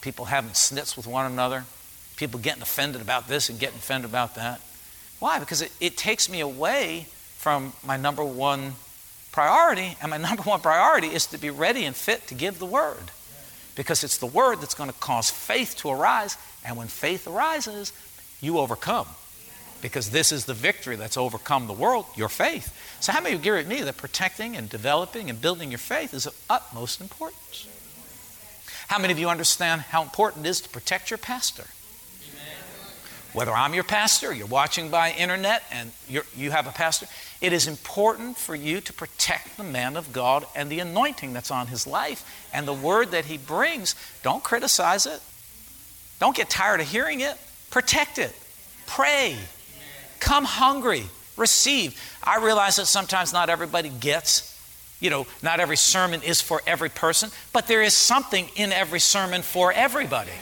People 0.00 0.24
having 0.24 0.50
snits 0.50 0.96
with 0.96 1.06
one 1.06 1.30
another, 1.30 1.64
people 2.16 2.40
getting 2.40 2.62
offended 2.62 3.00
about 3.00 3.28
this 3.28 3.48
and 3.48 3.60
getting 3.60 3.76
offended 3.76 4.10
about 4.10 4.34
that. 4.34 4.60
Why? 5.18 5.38
Because 5.38 5.62
it, 5.62 5.72
it 5.80 5.96
takes 5.96 6.28
me 6.28 6.40
away 6.40 7.06
from 7.36 7.72
my 7.84 7.96
number 7.96 8.24
one 8.24 8.72
priority, 9.32 9.96
and 10.00 10.10
my 10.10 10.16
number 10.28 10.42
one 10.42 10.60
priority 10.60 11.08
is 11.08 11.26
to 11.26 11.38
be 11.38 11.50
ready 11.50 11.84
and 11.84 11.94
fit 11.94 12.26
to 12.28 12.34
give 12.34 12.58
the 12.58 12.66
word. 12.66 13.10
Because 13.74 14.02
it's 14.02 14.18
the 14.18 14.26
word 14.26 14.60
that's 14.60 14.74
going 14.74 14.90
to 14.90 14.98
cause 14.98 15.30
faith 15.30 15.76
to 15.78 15.90
arise, 15.90 16.36
and 16.64 16.76
when 16.76 16.88
faith 16.88 17.28
arises, 17.28 17.92
you 18.40 18.58
overcome. 18.58 19.06
Because 19.82 20.10
this 20.10 20.32
is 20.32 20.46
the 20.46 20.54
victory 20.54 20.96
that's 20.96 21.18
overcome 21.18 21.66
the 21.66 21.74
world, 21.74 22.06
your 22.16 22.30
faith. 22.30 22.74
So, 23.00 23.12
how 23.12 23.20
many 23.20 23.34
of 23.34 23.44
you 23.44 23.52
agree 23.52 23.60
with 23.60 23.68
me 23.68 23.82
that 23.82 23.98
protecting 23.98 24.56
and 24.56 24.70
developing 24.70 25.28
and 25.28 25.40
building 25.40 25.70
your 25.70 25.78
faith 25.78 26.14
is 26.14 26.24
of 26.24 26.34
utmost 26.48 27.02
importance? 27.02 27.68
How 28.88 28.98
many 28.98 29.12
of 29.12 29.18
you 29.18 29.28
understand 29.28 29.82
how 29.82 30.02
important 30.02 30.46
it 30.46 30.48
is 30.48 30.60
to 30.62 30.68
protect 30.70 31.10
your 31.10 31.18
pastor? 31.18 31.64
Whether 33.36 33.52
I'm 33.52 33.74
your 33.74 33.84
pastor, 33.84 34.32
you're 34.32 34.46
watching 34.46 34.88
by 34.88 35.12
internet, 35.12 35.62
and 35.70 35.92
you 36.08 36.50
have 36.52 36.66
a 36.66 36.70
pastor, 36.70 37.06
it 37.42 37.52
is 37.52 37.66
important 37.66 38.38
for 38.38 38.54
you 38.54 38.80
to 38.80 38.94
protect 38.94 39.58
the 39.58 39.62
man 39.62 39.98
of 39.98 40.10
God 40.10 40.46
and 40.56 40.70
the 40.70 40.80
anointing 40.80 41.34
that's 41.34 41.50
on 41.50 41.66
his 41.66 41.86
life 41.86 42.48
and 42.54 42.66
the 42.66 42.72
word 42.72 43.10
that 43.10 43.26
he 43.26 43.36
brings. 43.36 43.94
Don't 44.22 44.42
criticize 44.42 45.04
it. 45.04 45.20
Don't 46.18 46.34
get 46.34 46.48
tired 46.48 46.80
of 46.80 46.88
hearing 46.88 47.20
it. 47.20 47.36
Protect 47.70 48.16
it. 48.16 48.34
Pray. 48.86 49.36
Come 50.18 50.46
hungry. 50.46 51.04
Receive. 51.36 52.00
I 52.24 52.38
realize 52.42 52.76
that 52.76 52.86
sometimes 52.86 53.34
not 53.34 53.50
everybody 53.50 53.90
gets, 53.90 54.58
you 54.98 55.10
know, 55.10 55.26
not 55.42 55.60
every 55.60 55.76
sermon 55.76 56.22
is 56.22 56.40
for 56.40 56.62
every 56.66 56.88
person, 56.88 57.28
but 57.52 57.66
there 57.66 57.82
is 57.82 57.92
something 57.92 58.48
in 58.56 58.72
every 58.72 59.00
sermon 59.00 59.42
for 59.42 59.74
everybody. 59.74 60.32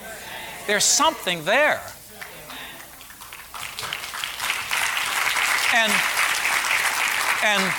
There's 0.69 0.85
something 0.85 1.45
there. 1.45 1.83
And 5.75 5.93
and 7.45 7.75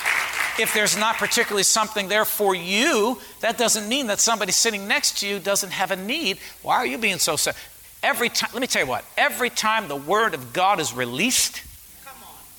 if 0.60 0.74
there's 0.74 0.98
not 0.98 1.16
particularly 1.18 1.64
something 1.64 2.08
there 2.08 2.25
for 2.25 2.56
you, 2.56 3.20
that 3.42 3.58
doesn't 3.58 3.90
mean 3.90 4.08
that 4.08 4.20
somebody 4.20 4.52
sitting 4.52 4.88
next 4.88 5.20
to 5.20 5.28
you 5.28 5.40
doesn't 5.40 5.72
have 5.72 5.92
a 5.92 5.96
need. 5.96 6.38
Why 6.62 6.75
are 6.75 6.86
you 6.86 6.98
being 6.98 7.18
so 7.18 7.36
sad? 7.36 7.56
Every 8.04 8.30
time, 8.30 8.52
let 8.54 8.62
me 8.62 8.68
tell 8.68 8.84
you 8.84 8.88
what, 8.88 9.04
every 9.18 9.50
time 9.50 9.88
the 9.88 9.96
word 9.96 10.34
of 10.34 10.54
God 10.54 10.80
is 10.80 10.94
released, 10.94 11.62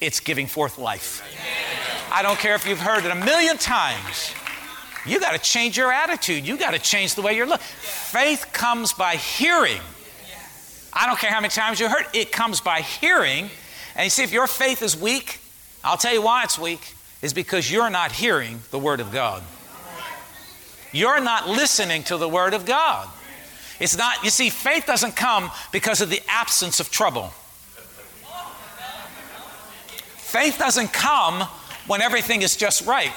it's 0.01 0.21
giving 0.21 0.47
forth 0.47 0.79
life. 0.79 1.23
I 2.13 2.23
don't 2.23 2.39
care 2.39 2.55
if 2.55 2.67
you've 2.67 2.81
heard 2.81 3.05
it 3.05 3.11
a 3.11 3.15
million 3.15 3.57
times. 3.57 4.33
You 5.07 5.21
got 5.21 5.33
to 5.33 5.39
change 5.39 5.77
your 5.77 5.93
attitude. 5.93 6.47
You 6.47 6.59
got 6.59 6.73
to 6.73 6.81
change 6.81 7.15
the 7.15 7.23
way 7.23 7.37
you're 7.37 7.47
looking. 7.47 7.65
Faith 7.65 8.49
comes 8.53 8.93
by 8.93 9.17
hearing. 9.17 9.81
I 10.93 11.07
don't 11.07 11.19
care 11.19 11.31
how 11.31 11.41
many 11.41 11.51
times 11.51 11.79
you 11.79 11.89
heard 11.89 12.07
it, 12.13 12.19
it 12.19 12.33
comes 12.33 12.61
by 12.61 12.81
hearing. 12.81 13.51
And 13.97 14.05
you 14.05 14.11
see, 14.11 14.23
if 14.23 14.33
your 14.33 14.47
faith 14.47 14.83
is 14.83 14.97
weak, 14.97 15.41
I'll 15.83 15.97
tell 15.97 16.13
you 16.13 16.23
why 16.23 16.45
it's 16.45 16.59
weak, 16.59 16.95
is 17.23 17.33
because 17.33 17.71
you're 17.73 17.91
not 17.91 18.13
hearing 18.13 18.61
the 18.71 18.79
Word 18.79 19.01
of 19.01 19.11
God. 19.11 19.43
You're 20.93 21.21
not 21.21 21.49
listening 21.49 22.03
to 22.05 22.19
the 22.19 22.29
Word 22.29 22.55
of 22.55 22.67
God. 22.67 23.09
It's 23.81 23.97
not, 23.97 24.23
you 24.23 24.31
see, 24.31 24.51
faith 24.51 24.87
doesn't 24.87 25.17
come 25.17 25.51
because 25.73 26.01
of 26.01 26.11
the 26.11 26.21
absence 26.29 26.79
of 26.79 26.91
trouble. 26.91 27.33
Faith 30.17 30.59
doesn't 30.59 30.93
come 30.93 31.49
when 31.87 32.03
everything 32.03 32.43
is 32.43 32.57
just 32.57 32.87
right. 32.87 33.13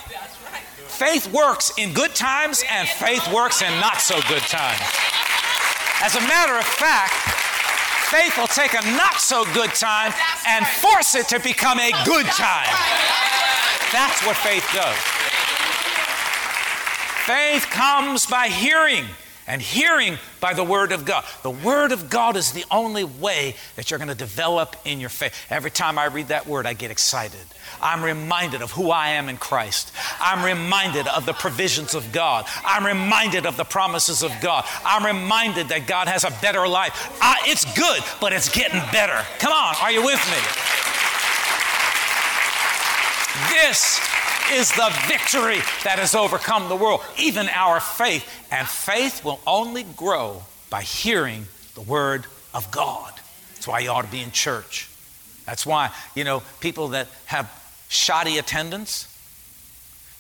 Faith 0.88 1.32
works 1.34 1.72
in 1.78 1.94
good 1.94 2.16
times 2.16 2.64
and 2.72 2.88
faith 2.88 3.32
works 3.34 3.62
in 3.62 3.80
not 3.80 4.00
so 4.00 4.16
good 4.28 4.44
times. 4.44 4.80
As 6.02 6.16
a 6.16 6.22
matter 6.22 6.58
of 6.58 6.66
fact, 6.66 7.39
faith 8.10 8.38
will 8.38 8.48
take 8.48 8.74
a 8.74 8.82
not 8.98 9.16
so 9.16 9.46
good 9.54 9.70
time 9.76 10.12
and 10.48 10.66
force 10.66 11.16
it 11.16 11.28
to 11.30 11.40
become 11.40 11.80
a 11.80 11.92
good 12.06 12.26
time. 12.26 12.68
That's 13.94 14.26
what 14.26 14.36
faith 14.38 14.68
does. 14.74 14.98
Faith 17.26 17.70
comes 17.70 18.26
by 18.26 18.48
hearing 18.48 19.06
and 19.48 19.62
hearing 19.62 20.18
by 20.40 20.54
the 20.54 20.64
Word 20.64 20.92
of 20.92 21.06
God. 21.06 21.24
The 21.44 21.52
Word 21.52 21.92
of 21.92 22.10
God 22.10 22.36
is 22.36 22.52
the 22.52 22.66
only 22.72 23.04
way 23.04 23.56
that 23.76 23.90
you're 23.90 24.00
going 24.00 24.10
to 24.10 24.16
develop 24.16 24.76
in 24.86 25.00
your 25.00 25.10
faith. 25.10 25.34
Every 25.50 25.72
time 25.72 25.98
I 25.98 26.06
read 26.06 26.30
that 26.30 26.48
Word, 26.48 26.66
I 26.66 26.74
get 26.74 26.92
excited. 26.92 27.46
I'm 27.82 28.04
reminded 28.04 28.62
of 28.62 28.72
who 28.72 28.92
I 28.92 29.10
am 29.10 29.30
in 29.30 29.38
Christ. 29.38 29.92
I'm 30.20 30.44
reminded 30.44 31.08
of 31.08 31.26
the 31.26 31.34
provisions 31.34 31.96
of 31.96 32.12
God. 32.12 32.46
I'm 32.66 32.86
reminded 32.86 33.46
of 33.46 33.58
the 33.58 33.64
promises 33.64 34.24
of 34.24 34.32
God. 34.42 34.66
I'm 34.86 35.06
reminded 35.06 35.70
that 35.70 35.88
God 35.88 36.08
has 36.08 36.24
a 36.24 36.32
better 36.42 36.68
life. 36.68 37.18
Uh, 37.22 37.36
it's 37.44 37.66
good, 37.78 38.02
but 38.20 38.34
it's 38.34 38.50
getting 38.50 38.80
better. 38.92 39.26
Come 39.40 39.54
on, 39.54 39.76
are 39.82 39.92
you 39.92 40.04
with 40.04 40.20
me? 40.30 40.80
This 43.52 44.00
is 44.52 44.72
the 44.72 44.90
victory 45.08 45.60
that 45.84 46.00
has 46.00 46.16
overcome 46.16 46.70
the 46.70 46.76
world, 46.76 47.02
even 47.18 47.48
our 47.50 47.80
faith. 47.80 48.28
And 48.52 48.68
faith 48.68 49.24
will 49.24 49.40
only 49.46 49.84
grow 49.84 50.44
by 50.70 50.82
hearing 50.82 51.46
the 51.76 51.82
Word 51.82 52.26
of 52.54 52.70
God. 52.72 53.14
That's 53.54 53.68
why 53.68 53.80
you 53.80 53.90
ought 53.90 54.06
to 54.06 54.12
be 54.12 54.22
in 54.22 54.32
church. 54.32 54.90
That's 55.46 55.66
why, 55.66 55.92
you 56.16 56.24
know, 56.24 56.44
people 56.60 56.90
that 56.90 57.08
have 57.26 57.48
shoddy 57.90 58.38
attendance, 58.38 59.06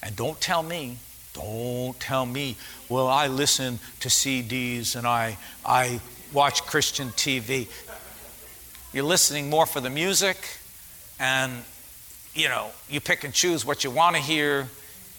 and 0.03 0.15
don't 0.17 0.41
tell 0.41 0.61
me, 0.61 0.97
don't 1.33 1.97
tell 1.99 2.25
me, 2.25 2.57
well, 2.89 3.07
I 3.07 3.27
listen 3.27 3.79
to 4.01 4.09
CDs 4.09 4.97
and 4.97 5.07
I, 5.07 5.37
I 5.65 6.01
watch 6.33 6.63
Christian 6.63 7.09
TV. 7.09 7.69
You're 8.91 9.05
listening 9.05 9.49
more 9.49 9.65
for 9.65 9.79
the 9.79 9.89
music 9.89 10.37
and 11.19 11.63
you 12.33 12.47
know, 12.47 12.69
you 12.89 13.01
pick 13.01 13.23
and 13.23 13.33
choose 13.33 13.65
what 13.65 13.83
you 13.83 13.91
want 13.91 14.15
to 14.15 14.21
hear, 14.21 14.67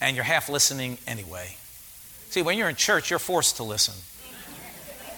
and 0.01 0.17
you're 0.17 0.25
half 0.25 0.49
listening 0.49 0.97
anyway. 1.07 1.57
See, 2.31 2.43
when 2.43 2.57
you're 2.57 2.69
in 2.69 2.77
church, 2.77 3.11
you're 3.11 3.19
forced 3.19 3.57
to 3.57 3.63
listen. 3.63 3.95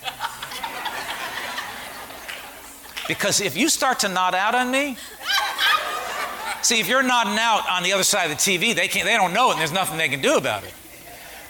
Because 3.09 3.41
if 3.41 3.57
you 3.57 3.69
start 3.69 3.99
to 4.01 4.09
nod 4.09 4.33
out 4.33 4.55
on 4.55 4.71
me, 4.71 4.97
see, 6.63 6.81
if 6.81 6.89
you're 6.89 7.03
nodding 7.03 7.39
out 7.39 7.69
on 7.71 7.83
the 7.83 7.93
other 7.93 8.05
side 8.05 8.31
of 8.31 8.37
the 8.37 8.37
TV, 8.37 8.75
they, 8.75 8.89
can't, 8.89 9.05
they 9.05 9.17
don't 9.17 9.35
know 9.35 9.51
it 9.51 9.53
and 9.53 9.61
there's 9.61 9.73
nothing 9.73 9.99
they 9.99 10.09
can 10.09 10.23
do 10.23 10.37
about 10.37 10.65
it. 10.65 10.73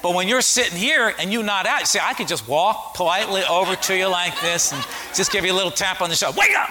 But 0.03 0.15
when 0.15 0.27
you're 0.27 0.43
sitting 0.43 0.77
here 0.77 1.15
and 1.19 1.33
you 1.33 1.43
nod 1.43 1.67
out, 1.67 1.87
see, 1.87 2.01
I 2.03 2.13
could 2.15 2.27
just 2.27 2.49
walk 2.49 2.95
politely 2.95 3.43
over 3.49 3.77
to 3.77 3.97
you 3.97 4.09
like 4.09 4.39
this 4.41 4.73
and 4.73 4.85
just 5.15 5.31
give 5.31 5.45
you 5.45 5.53
a 5.53 5.55
little 5.55 5.71
tap 5.71 6.01
on 6.01 6.11
the 6.11 6.17
shoulder. 6.17 6.39
Wake 6.41 6.57
up! 6.57 6.71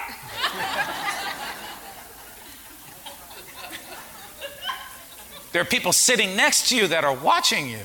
There 5.51 5.61
are 5.61 5.65
people 5.65 5.91
sitting 5.91 6.35
next 6.35 6.69
to 6.69 6.77
you 6.77 6.87
that 6.87 7.03
are 7.03 7.15
watching 7.15 7.67
you. 7.67 7.79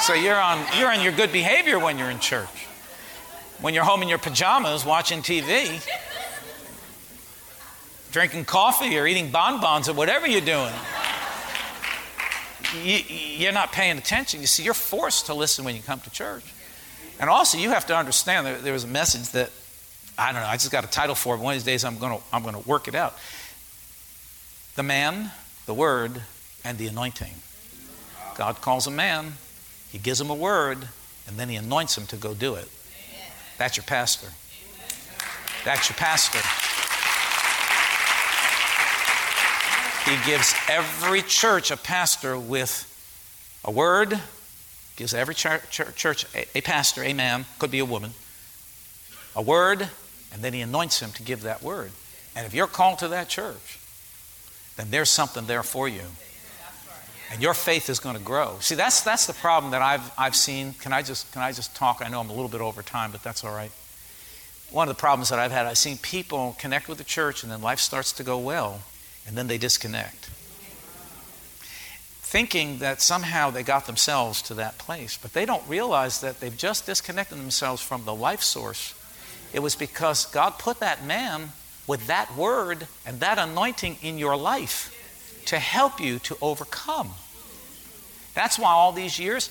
So 0.00 0.14
you're 0.14 0.40
on, 0.40 0.64
you're 0.78 0.90
on 0.90 1.02
your 1.02 1.12
good 1.12 1.30
behavior 1.30 1.78
when 1.78 1.98
you're 1.98 2.10
in 2.10 2.20
church. 2.20 2.66
When 3.60 3.74
you're 3.74 3.84
home 3.84 4.02
in 4.02 4.08
your 4.08 4.18
pajamas 4.18 4.84
watching 4.84 5.20
TV, 5.20 5.86
drinking 8.12 8.44
coffee 8.44 8.96
or 8.98 9.06
eating 9.06 9.30
bonbons 9.30 9.88
or 9.88 9.94
whatever 9.94 10.28
you're 10.28 10.40
doing, 10.40 10.72
you, 12.84 13.48
are 13.48 13.52
not 13.52 13.72
paying 13.72 13.98
attention. 13.98 14.40
You 14.40 14.46
see, 14.46 14.62
you're 14.62 14.74
forced 14.74 15.26
to 15.26 15.34
listen 15.34 15.64
when 15.64 15.74
you 15.74 15.82
come 15.82 16.00
to 16.00 16.10
church. 16.10 16.44
And 17.18 17.28
also, 17.28 17.58
you 17.58 17.70
have 17.70 17.86
to 17.86 17.96
understand 17.96 18.46
that 18.46 18.62
there 18.62 18.72
was 18.72 18.84
a 18.84 18.88
message 18.88 19.30
that, 19.30 19.50
I 20.16 20.32
don't 20.32 20.42
know, 20.42 20.48
I 20.48 20.54
just 20.54 20.70
got 20.70 20.84
a 20.84 20.90
title 20.90 21.14
for 21.14 21.34
it. 21.34 21.38
One 21.38 21.54
of 21.54 21.56
these 21.56 21.64
days, 21.64 21.84
I'm 21.84 21.98
going 21.98 22.18
to 22.18 22.24
I'm 22.32 22.42
going 22.42 22.60
to 22.60 22.68
work 22.68 22.88
it 22.88 22.94
out. 22.94 23.16
The 24.76 24.82
man, 24.82 25.30
the 25.66 25.74
word, 25.74 26.22
and 26.64 26.78
the 26.78 26.86
anointing. 26.86 27.34
God 28.34 28.60
calls 28.60 28.86
a 28.86 28.90
man, 28.90 29.34
he 29.90 29.98
gives 29.98 30.20
him 30.20 30.30
a 30.30 30.34
word, 30.34 30.88
and 31.26 31.36
then 31.36 31.48
he 31.48 31.56
anoints 31.56 31.96
him 31.96 32.06
to 32.06 32.16
go 32.16 32.34
do 32.34 32.54
it. 32.54 32.68
That's 33.58 33.76
your 33.76 33.84
pastor. 33.84 34.28
That's 35.64 35.88
your 35.88 35.96
pastor. 35.96 36.40
He 40.04 40.16
gives 40.26 40.54
every 40.68 41.22
church 41.22 41.70
a 41.70 41.76
pastor 41.76 42.38
with 42.38 42.88
a 43.64 43.70
word, 43.70 44.20
gives 44.96 45.14
every 45.14 45.34
church 45.34 46.26
a 46.54 46.60
pastor, 46.60 47.02
a 47.02 47.12
man, 47.12 47.46
could 47.58 47.70
be 47.70 47.78
a 47.78 47.84
woman, 47.84 48.12
a 49.36 49.42
word, 49.42 49.88
and 50.32 50.42
then 50.42 50.52
he 50.52 50.60
anoints 50.60 51.00
him 51.00 51.12
to 51.12 51.22
give 51.22 51.42
that 51.42 51.62
word. 51.62 51.92
And 52.34 52.46
if 52.46 52.54
you're 52.54 52.66
called 52.66 52.98
to 53.00 53.08
that 53.08 53.28
church, 53.28 53.78
then 54.76 54.90
there's 54.90 55.10
something 55.10 55.46
there 55.46 55.62
for 55.62 55.88
you 55.88 56.04
and 57.32 57.40
your 57.40 57.54
faith 57.54 57.88
is 57.88 57.98
going 57.98 58.14
to 58.14 58.22
grow. 58.22 58.58
See, 58.60 58.74
that's, 58.74 59.00
that's 59.00 59.26
the 59.26 59.32
problem 59.32 59.72
that 59.72 59.80
I've, 59.80 60.12
I've 60.18 60.36
seen. 60.36 60.74
Can 60.74 60.92
I, 60.92 61.00
just, 61.00 61.32
can 61.32 61.40
I 61.40 61.50
just 61.52 61.74
talk? 61.74 62.02
I 62.04 62.08
know 62.08 62.20
I'm 62.20 62.28
a 62.28 62.34
little 62.34 62.48
bit 62.48 62.60
over 62.60 62.82
time, 62.82 63.10
but 63.10 63.22
that's 63.22 63.42
all 63.42 63.54
right. 63.54 63.72
One 64.70 64.86
of 64.86 64.94
the 64.94 65.00
problems 65.00 65.30
that 65.30 65.38
I've 65.38 65.50
had, 65.50 65.66
I've 65.66 65.78
seen 65.78 65.96
people 65.96 66.54
connect 66.58 66.88
with 66.90 66.98
the 66.98 67.04
church 67.04 67.42
and 67.42 67.50
then 67.50 67.62
life 67.62 67.78
starts 67.78 68.12
to 68.12 68.22
go 68.22 68.36
well, 68.36 68.82
and 69.26 69.36
then 69.36 69.46
they 69.46 69.58
disconnect. 69.58 70.26
Thinking 72.22 72.78
that 72.78 73.02
somehow 73.02 73.50
they 73.50 73.62
got 73.62 73.86
themselves 73.86 74.42
to 74.42 74.54
that 74.54 74.78
place, 74.78 75.18
but 75.20 75.32
they 75.32 75.44
don't 75.44 75.66
realize 75.68 76.20
that 76.22 76.40
they've 76.40 76.56
just 76.56 76.86
disconnected 76.86 77.38
themselves 77.38 77.82
from 77.82 78.04
the 78.04 78.14
life 78.14 78.42
source. 78.42 78.94
It 79.52 79.60
was 79.60 79.76
because 79.76 80.26
God 80.26 80.58
put 80.58 80.80
that 80.80 81.04
man 81.04 81.52
with 81.86 82.06
that 82.06 82.34
word 82.36 82.86
and 83.04 83.20
that 83.20 83.38
anointing 83.38 83.98
in 84.02 84.16
your 84.16 84.36
life 84.36 84.98
to 85.46 85.58
help 85.58 86.00
you 86.00 86.18
to 86.20 86.36
overcome. 86.40 87.10
That's 88.34 88.58
why 88.58 88.70
all 88.70 88.92
these 88.92 89.18
years 89.18 89.48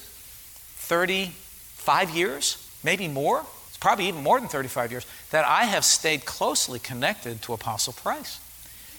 35 0.92 2.10
years, 2.10 2.70
maybe 2.84 3.08
more, 3.08 3.46
it's 3.70 3.78
probably 3.78 4.08
even 4.08 4.24
more 4.24 4.40
than 4.40 4.50
35 4.50 4.92
years 4.92 5.06
that 5.30 5.46
I 5.46 5.66
have 5.66 5.86
stayed 5.86 6.26
closely 6.26 6.80
connected 6.80 7.42
to 7.44 7.54
Apostle 7.54 7.94
Price. 7.94 8.40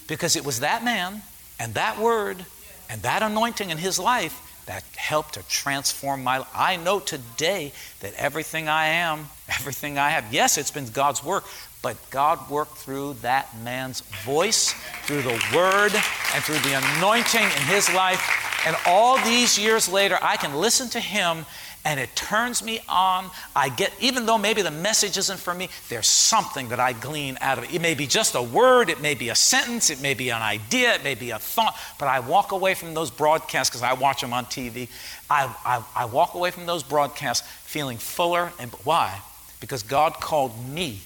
Because 0.06 0.36
it 0.36 0.44
was 0.44 0.60
that 0.60 0.84
man 0.84 1.22
and 1.58 1.74
that 1.74 1.98
word 1.98 2.44
and 2.90 3.02
that 3.02 3.22
anointing 3.22 3.70
in 3.70 3.78
his 3.78 3.98
life 3.98 4.48
that 4.66 4.84
helped 4.96 5.34
to 5.34 5.42
transform 5.48 6.22
my 6.22 6.38
life. 6.38 6.48
I 6.54 6.76
know 6.76 7.00
today 7.00 7.72
that 8.00 8.14
everything 8.14 8.68
I 8.68 8.86
am, 8.86 9.26
everything 9.48 9.98
I 9.98 10.10
have, 10.10 10.32
yes, 10.32 10.58
it's 10.58 10.70
been 10.70 10.86
God's 10.86 11.24
work, 11.24 11.44
but 11.82 11.96
God 12.10 12.48
worked 12.48 12.76
through 12.76 13.14
that 13.22 13.48
man's 13.62 14.02
voice, 14.24 14.72
through 15.04 15.22
the 15.22 15.42
word, 15.54 15.92
and 15.92 16.44
through 16.44 16.60
the 16.60 16.80
anointing 16.96 17.42
in 17.42 17.62
his 17.66 17.92
life. 17.92 18.64
And 18.64 18.76
all 18.86 19.18
these 19.24 19.58
years 19.58 19.88
later, 19.88 20.16
I 20.22 20.36
can 20.36 20.54
listen 20.54 20.88
to 20.90 21.00
him 21.00 21.44
and 21.84 21.98
it 21.98 22.14
turns 22.14 22.62
me 22.62 22.80
on. 22.88 23.30
I 23.56 23.68
get, 23.68 23.92
even 24.00 24.26
though 24.26 24.38
maybe 24.38 24.62
the 24.62 24.70
message 24.70 25.16
isn't 25.16 25.40
for 25.40 25.52
me, 25.52 25.68
there's 25.88 26.06
something 26.06 26.68
that 26.68 26.78
I 26.78 26.92
glean 26.92 27.36
out 27.40 27.58
of 27.58 27.64
it. 27.64 27.74
It 27.74 27.82
may 27.82 27.94
be 27.94 28.06
just 28.06 28.34
a 28.34 28.42
word, 28.42 28.88
it 28.88 29.00
may 29.00 29.14
be 29.14 29.30
a 29.30 29.34
sentence, 29.34 29.90
it 29.90 30.00
may 30.00 30.14
be 30.14 30.30
an 30.30 30.42
idea, 30.42 30.94
it 30.94 31.04
may 31.04 31.14
be 31.14 31.30
a 31.30 31.38
thought, 31.38 31.76
but 31.98 32.06
I 32.06 32.20
walk 32.20 32.52
away 32.52 32.74
from 32.74 32.94
those 32.94 33.10
broadcasts 33.10 33.70
because 33.70 33.82
I 33.82 33.94
watch 33.94 34.20
them 34.20 34.32
on 34.32 34.44
TV. 34.46 34.88
I, 35.28 35.52
I, 35.64 35.82
I 35.96 36.04
walk 36.04 36.34
away 36.34 36.50
from 36.50 36.66
those 36.66 36.82
broadcasts 36.82 37.46
feeling 37.64 37.98
fuller. 37.98 38.52
And 38.60 38.70
why? 38.84 39.20
Because 39.60 39.82
God 39.82 40.14
called 40.14 40.52
me 40.68 41.00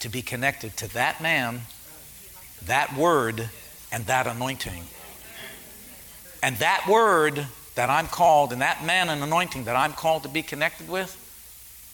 to 0.00 0.08
be 0.08 0.22
connected 0.22 0.76
to 0.78 0.92
that 0.94 1.20
man, 1.20 1.62
that 2.64 2.96
word, 2.96 3.50
and 3.92 4.06
that 4.06 4.26
anointing. 4.26 4.84
And 6.42 6.56
that 6.56 6.86
word 6.88 7.46
that 7.76 7.88
I'm 7.88 8.08
called 8.08 8.52
and 8.52 8.60
that 8.62 8.84
man 8.84 9.08
and 9.08 9.22
anointing 9.22 9.64
that 9.64 9.76
I'm 9.76 9.92
called 9.92 10.24
to 10.24 10.28
be 10.28 10.42
connected 10.42 10.88
with 10.88 11.10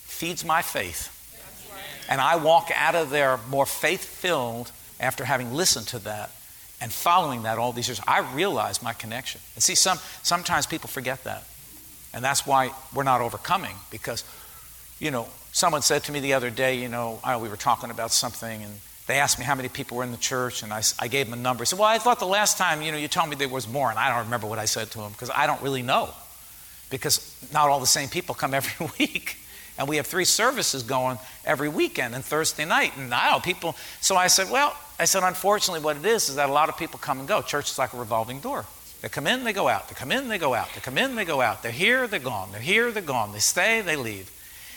feeds 0.05 0.45
my 0.45 0.63
faith. 0.63 1.19
And 2.09 2.21
I 2.21 2.37
walk 2.37 2.71
out 2.75 2.95
of 2.95 3.11
there 3.11 3.39
more 3.49 3.67
faith 3.67 4.05
filled 4.05 4.71
after 5.01 5.25
having 5.25 5.53
listened 5.53 5.89
to 5.89 5.99
that 6.01 6.31
and 6.81 6.93
following 6.93 7.43
that 7.45 7.59
all 7.59 7.73
these 7.73 7.89
years. 7.89 8.01
I 8.07 8.21
realize 8.35 8.83
my 8.83 8.93
connection. 8.93 9.41
And 9.55 9.63
see, 9.63 9.75
some, 9.75 9.99
sometimes 10.23 10.67
people 10.67 10.89
forget 10.89 11.25
that. 11.25 11.45
And 12.15 12.25
that's 12.25 12.47
why 12.47 12.71
we're 12.95 13.05
not 13.05 13.21
overcoming 13.21 13.75
because, 13.91 14.25
you 14.99 15.11
know, 15.11 15.29
someone 15.53 15.83
said 15.83 16.05
to 16.05 16.13
me 16.13 16.21
the 16.21 16.35
other 16.35 16.51
day, 16.51 16.79
you 16.79 16.89
know, 16.89 17.21
I, 17.25 17.37
we 17.37 17.49
were 17.49 17.57
talking 17.57 17.91
about 17.91 18.13
something 18.13 18.63
and 18.63 18.73
they 19.07 19.19
asked 19.19 19.39
me 19.39 19.45
how 19.45 19.55
many 19.55 19.69
people 19.69 19.97
were 19.97 20.05
in 20.05 20.13
the 20.13 20.17
church, 20.17 20.63
and 20.63 20.73
I, 20.73 20.83
I 20.99 21.09
gave 21.09 21.27
them 21.29 21.39
a 21.39 21.43
number. 21.43 21.63
I 21.63 21.65
said, 21.65 21.79
Well, 21.79 21.89
I 21.89 21.99
thought 21.99 22.19
the 22.19 22.27
last 22.27 22.57
time 22.57 22.83
you, 22.83 22.93
know, 22.93 22.99
you 22.99 23.09
told 23.09 23.29
me 23.29 23.37
there 23.37 23.49
was 23.49 23.69
more, 23.69 23.91
and 23.91 23.99
I 23.99 24.09
don't 24.09 24.25
remember 24.25 24.47
what 24.47 24.59
I 24.59 24.65
said 24.65 24.91
to 24.93 24.99
them 24.99 25.13
because 25.13 25.31
I 25.31 25.47
don't 25.47 25.61
really 25.63 25.83
know. 25.83 26.11
Because 26.91 27.37
not 27.53 27.69
all 27.69 27.81
the 27.81 27.87
same 27.87 28.09
people 28.09 28.35
come 28.35 28.55
every 28.55 28.87
week. 28.99 29.39
And 29.79 29.89
we 29.89 29.97
have 29.97 30.07
three 30.07 30.27
services 30.27 30.83
going 30.83 31.19
every 31.47 31.69
weekend 31.69 32.15
and 32.15 32.23
Thursday 32.23 32.67
night. 32.67 32.93
And 32.97 33.13
I 33.13 33.31
don't 33.31 33.43
people. 33.43 33.75
So 34.01 34.17
I 34.17 34.27
said, 34.27 34.51
Well, 34.51 34.77
I 34.99 35.05
said, 35.05 35.25
unfortunately, 35.25 35.83
what 35.83 35.97
it 35.97 36.05
is 36.05 36.29
is 36.29 36.37
that 36.37 36.49
a 36.49 36.53
lot 36.53 36.69
of 36.69 36.77
people 36.77 36.99
come 37.01 37.19
and 37.19 37.27
go. 37.27 37.43
Church 37.43 37.71
is 37.71 37.79
like 37.79 37.93
a 37.95 37.99
revolving 37.99 38.41
door. 38.41 38.65
They 39.01 39.09
come 39.09 39.27
in, 39.27 39.43
they 39.43 39.53
go 39.53 39.67
out. 39.67 39.89
They 39.89 39.97
come 39.97 40.13
in, 40.13 40.29
they 40.29 40.39
go 40.39 40.55
out. 40.55 40.69
They 40.75 40.81
come 40.81 40.97
in, 40.97 41.17
they 41.17 41.25
go 41.25 41.41
out. 41.41 41.65
They're 41.65 41.73
here, 41.73 42.07
they're 42.07 42.21
gone. 42.21 42.53
They're 42.53 42.61
here, 42.61 42.93
they're 42.93 43.03
gone. 43.03 43.33
They 43.33 43.41
stay, 43.41 43.81
they 43.81 43.97
leave. 43.97 44.31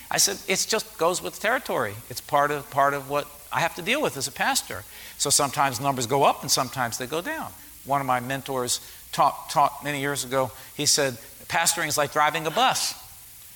I 0.09 0.17
said, 0.17 0.37
it 0.47 0.65
just 0.67 0.97
goes 0.97 1.21
with 1.21 1.39
territory. 1.39 1.93
It's 2.09 2.21
part 2.21 2.49
of 2.49 2.67
part 2.71 2.95
of 2.95 3.07
what 3.09 3.27
I 3.55 3.61
have 3.61 3.73
to 3.75 3.81
deal 3.81 4.01
with 4.01 4.17
as 4.17 4.27
a 4.27 4.33
pastor. 4.33 4.83
So 5.17 5.29
sometimes 5.29 5.79
numbers 5.79 6.07
go 6.07 6.23
up 6.23 6.41
and 6.41 6.51
sometimes 6.51 6.97
they 6.97 7.07
go 7.07 7.21
down. 7.21 7.51
One 7.85 8.01
of 8.01 8.07
my 8.07 8.19
mentors 8.19 8.81
taught, 9.13 9.49
taught 9.49 9.81
many 9.81 10.01
years 10.01 10.25
ago, 10.25 10.51
he 10.75 10.85
said, 10.85 11.13
pastoring 11.47 11.87
is 11.87 11.97
like 11.97 12.11
driving 12.11 12.45
a 12.47 12.51
bus. 12.51 13.01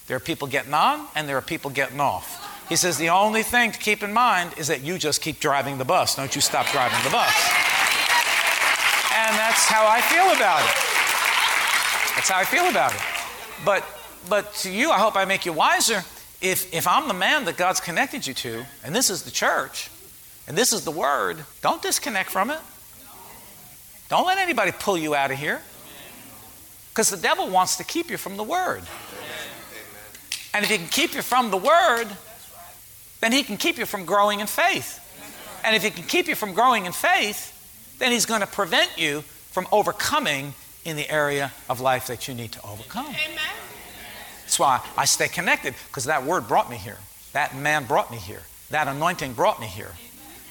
There 0.08 0.16
are 0.16 0.22
people 0.22 0.48
getting 0.48 0.74
on 0.74 1.06
and 1.16 1.28
there 1.28 1.36
are 1.36 1.42
people 1.42 1.70
getting 1.70 2.00
off. 2.00 2.46
He 2.70 2.78
says, 2.78 2.98
the 2.98 3.10
only 3.10 3.44
thing 3.44 3.74
to 3.74 3.80
keep 3.80 4.02
in 4.02 4.14
mind 4.14 4.54
is 4.58 4.68
that 4.68 4.84
you 4.84 4.98
just 4.98 5.22
keep 5.22 5.42
driving 5.42 5.78
the 5.78 5.86
bus. 5.86 6.16
Don't 6.16 6.34
you 6.34 6.42
stop 6.42 6.68
driving 6.68 7.04
the 7.04 7.10
bus. 7.10 7.36
And 9.12 9.36
that's 9.36 9.66
how 9.66 9.86
I 9.86 10.00
feel 10.00 10.32
about 10.32 10.64
it. 10.64 12.16
That's 12.16 12.30
how 12.30 12.40
I 12.40 12.46
feel 12.46 12.70
about 12.70 12.94
it. 12.94 13.02
But, 13.66 13.84
but 14.30 14.54
to 14.62 14.72
you, 14.72 14.92
I 14.92 14.98
hope 14.98 15.18
I 15.18 15.26
make 15.26 15.46
you 15.46 15.52
wiser 15.52 16.06
if, 16.42 16.74
if 16.74 16.88
I'm 16.88 17.08
the 17.08 17.14
man 17.14 17.46
that 17.46 17.58
God's 17.58 17.80
connected 17.80 18.26
you 18.26 18.34
to, 18.34 18.66
and 18.84 18.96
this 18.96 19.10
is 19.10 19.24
the 19.24 19.32
church, 19.32 19.90
and 20.48 20.58
this 20.58 20.74
is 20.74 20.84
the 20.84 20.92
word, 20.92 21.38
don't 21.62 21.82
disconnect 21.82 22.30
from 22.30 22.50
it. 22.50 22.60
Don't 24.10 24.26
let 24.26 24.40
anybody 24.40 24.72
pull 24.72 24.98
you 24.98 25.14
out 25.14 25.32
of 25.32 25.38
here. 25.38 25.62
Because 26.90 27.10
the 27.10 27.18
devil 27.18 27.48
wants 27.48 27.78
to 27.78 27.84
keep 27.84 28.10
you 28.10 28.18
from 28.18 28.38
the 28.38 28.44
word. 28.44 28.82
And 30.54 30.66
if 30.66 30.72
he 30.72 30.78
can 30.78 30.88
keep 30.88 31.14
you 31.14 31.22
from 31.22 31.52
the 31.52 31.58
word, 31.58 32.08
then 33.22 33.32
he 33.32 33.44
can 33.44 33.58
keep 33.58 33.78
you 33.78 33.86
from 33.86 34.06
growing 34.06 34.40
in 34.40 34.48
faith. 34.48 35.06
And 35.64 35.76
if 35.76 35.84
he 35.84 35.92
can 35.92 36.04
keep 36.04 36.28
you 36.28 36.36
from 36.36 36.54
growing 36.54 36.86
in 36.86 36.92
faith, 36.92 37.56
then 38.00 38.12
he's 38.12 38.26
going 38.26 38.42
to 38.42 38.48
prevent 38.48 38.98
you 38.98 39.22
from 39.52 39.68
overcoming 39.72 40.54
in 40.86 40.96
the 40.96 41.10
area 41.10 41.52
of 41.70 41.82
life 41.82 42.08
that 42.08 42.28
you 42.28 42.34
need 42.34 42.54
to 42.54 42.66
overcome. 42.66 43.08
Amen. 43.08 43.69
That's 44.50 44.58
why 44.58 44.82
I 44.98 45.06
stay 45.06 45.28
connected, 45.28 45.76
because 45.90 46.06
that 46.06 46.24
word 46.24 46.48
brought 46.48 46.72
me 46.72 46.76
here. 46.76 46.98
That 47.34 47.56
man 47.56 47.86
brought 47.86 48.10
me 48.10 48.18
here. 48.18 48.42
That 48.72 48.88
anointing 48.88 49.34
brought 49.34 49.62
me 49.62 49.68
here. 49.68 49.92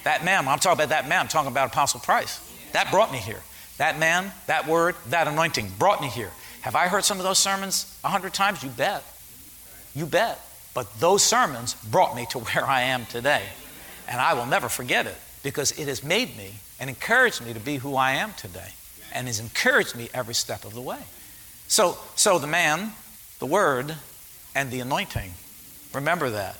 That 0.05 0.23
man, 0.23 0.47
I'm 0.47 0.57
talking 0.57 0.81
about 0.81 0.87
that 0.87 1.09
man, 1.09 1.19
I'm 1.19 1.27
talking 1.27 1.51
about 1.51 1.67
Apostle 1.67 1.99
Price. 1.99 2.39
That 2.71 2.91
brought 2.91 3.11
me 3.11 3.17
here. 3.17 3.41
That 3.77 3.99
man, 3.99 4.31
that 4.47 4.67
word, 4.67 4.95
that 5.09 5.27
anointing 5.27 5.73
brought 5.77 5.99
me 5.99 6.07
here. 6.07 6.31
Have 6.61 6.77
I 6.77 6.87
heard 6.87 7.03
some 7.03 7.17
of 7.17 7.25
those 7.25 7.39
sermons 7.39 7.99
a 8.01 8.07
hundred 8.07 8.33
times? 8.33 8.63
You 8.63 8.69
bet. 8.69 9.03
You 9.93 10.05
bet. 10.05 10.39
But 10.73 10.97
those 11.01 11.21
sermons 11.21 11.73
brought 11.91 12.15
me 12.15 12.25
to 12.29 12.39
where 12.39 12.65
I 12.65 12.83
am 12.83 13.05
today. 13.05 13.43
And 14.07 14.21
I 14.21 14.33
will 14.33 14.45
never 14.45 14.69
forget 14.69 15.07
it 15.07 15.17
because 15.43 15.77
it 15.77 15.89
has 15.89 16.05
made 16.05 16.37
me 16.37 16.53
and 16.79 16.89
encouraged 16.89 17.45
me 17.45 17.51
to 17.51 17.59
be 17.59 17.75
who 17.75 17.97
I 17.97 18.13
am 18.13 18.31
today 18.37 18.69
and 19.13 19.27
has 19.27 19.41
encouraged 19.41 19.97
me 19.97 20.07
every 20.13 20.35
step 20.35 20.63
of 20.63 20.73
the 20.73 20.81
way. 20.81 20.99
So, 21.67 21.97
so 22.15 22.39
the 22.39 22.47
man 22.47 22.93
the 23.39 23.45
Word 23.45 23.95
and 24.53 24.71
the 24.71 24.81
anointing. 24.81 25.31
Remember 25.93 26.29
that. 26.29 26.57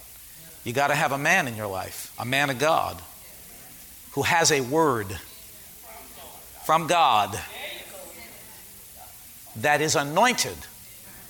You 0.63 0.73
got 0.73 0.87
to 0.87 0.95
have 0.95 1.11
a 1.11 1.17
man 1.17 1.47
in 1.47 1.55
your 1.55 1.67
life, 1.67 2.13
a 2.19 2.25
man 2.25 2.49
of 2.49 2.59
God, 2.59 3.01
who 4.11 4.23
has 4.23 4.51
a 4.51 4.61
word 4.61 5.07
from 6.65 6.87
God 6.87 7.39
that 9.57 9.81
is 9.81 9.95
anointed 9.95 10.57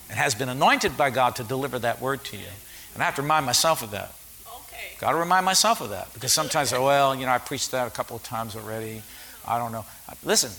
and 0.09 0.17
has 0.17 0.33
been 0.35 0.49
anointed 0.49 0.97
by 0.97 1.09
God 1.09 1.35
to 1.37 1.43
deliver 1.43 1.79
that 1.79 2.01
word 2.01 2.23
to 2.25 2.37
you. 2.37 2.45
And 2.93 3.03
I 3.03 3.05
have 3.05 3.15
to 3.15 3.21
remind 3.21 3.45
myself 3.45 3.83
of 3.83 3.91
that. 3.91 4.13
Okay. 4.47 4.97
Got 4.99 5.11
to 5.11 5.17
remind 5.17 5.45
myself 5.45 5.81
of 5.81 5.91
that 5.91 6.13
because 6.13 6.33
sometimes, 6.33 6.73
oh, 6.73 6.83
well, 6.83 7.15
you 7.15 7.25
know, 7.25 7.31
I 7.31 7.37
preached 7.37 7.71
that 7.71 7.87
a 7.87 7.91
couple 7.91 8.15
of 8.15 8.23
times 8.23 8.55
already. 8.55 9.01
I 9.47 9.57
don't 9.57 9.71
know. 9.71 9.85
Listen, 10.23 10.51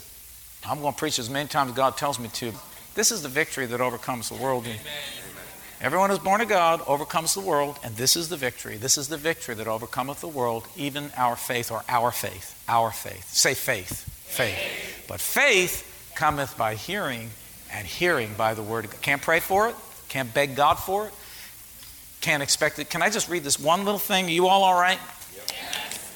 I'm 0.68 0.80
going 0.80 0.92
to 0.92 0.98
preach 0.98 1.18
as 1.18 1.28
many 1.28 1.48
times 1.48 1.70
as 1.70 1.76
God 1.76 1.96
tells 1.96 2.18
me 2.18 2.28
to. 2.28 2.52
This 3.00 3.12
is 3.12 3.22
the 3.22 3.30
victory 3.30 3.64
that 3.64 3.80
overcomes 3.80 4.28
the 4.28 4.34
world. 4.34 4.64
Amen. 4.66 4.78
Everyone 5.80 6.10
who's 6.10 6.18
born 6.18 6.42
of 6.42 6.50
God 6.50 6.82
overcomes 6.86 7.32
the 7.32 7.40
world, 7.40 7.78
and 7.82 7.96
this 7.96 8.14
is 8.14 8.28
the 8.28 8.36
victory. 8.36 8.76
This 8.76 8.98
is 8.98 9.08
the 9.08 9.16
victory 9.16 9.54
that 9.54 9.66
overcometh 9.66 10.20
the 10.20 10.28
world, 10.28 10.68
even 10.76 11.10
our 11.16 11.34
faith, 11.34 11.70
or 11.70 11.82
our 11.88 12.10
faith. 12.10 12.62
Our 12.68 12.90
faith. 12.90 13.26
Say 13.32 13.54
faith. 13.54 14.06
Faith. 14.26 15.06
But 15.08 15.18
faith 15.18 16.12
cometh 16.14 16.58
by 16.58 16.74
hearing, 16.74 17.30
and 17.72 17.86
hearing 17.86 18.34
by 18.36 18.52
the 18.52 18.62
word 18.62 18.84
of 18.84 18.90
God. 18.90 19.00
Can't 19.00 19.22
pray 19.22 19.40
for 19.40 19.70
it, 19.70 19.76
can't 20.10 20.34
beg 20.34 20.54
God 20.54 20.74
for 20.74 21.06
it, 21.06 21.14
can't 22.20 22.42
expect 22.42 22.78
it. 22.80 22.90
Can 22.90 23.00
I 23.00 23.08
just 23.08 23.30
read 23.30 23.44
this 23.44 23.58
one 23.58 23.86
little 23.86 23.98
thing? 23.98 24.26
Are 24.26 24.28
you 24.28 24.46
all 24.46 24.62
all 24.62 24.78
right? 24.78 24.98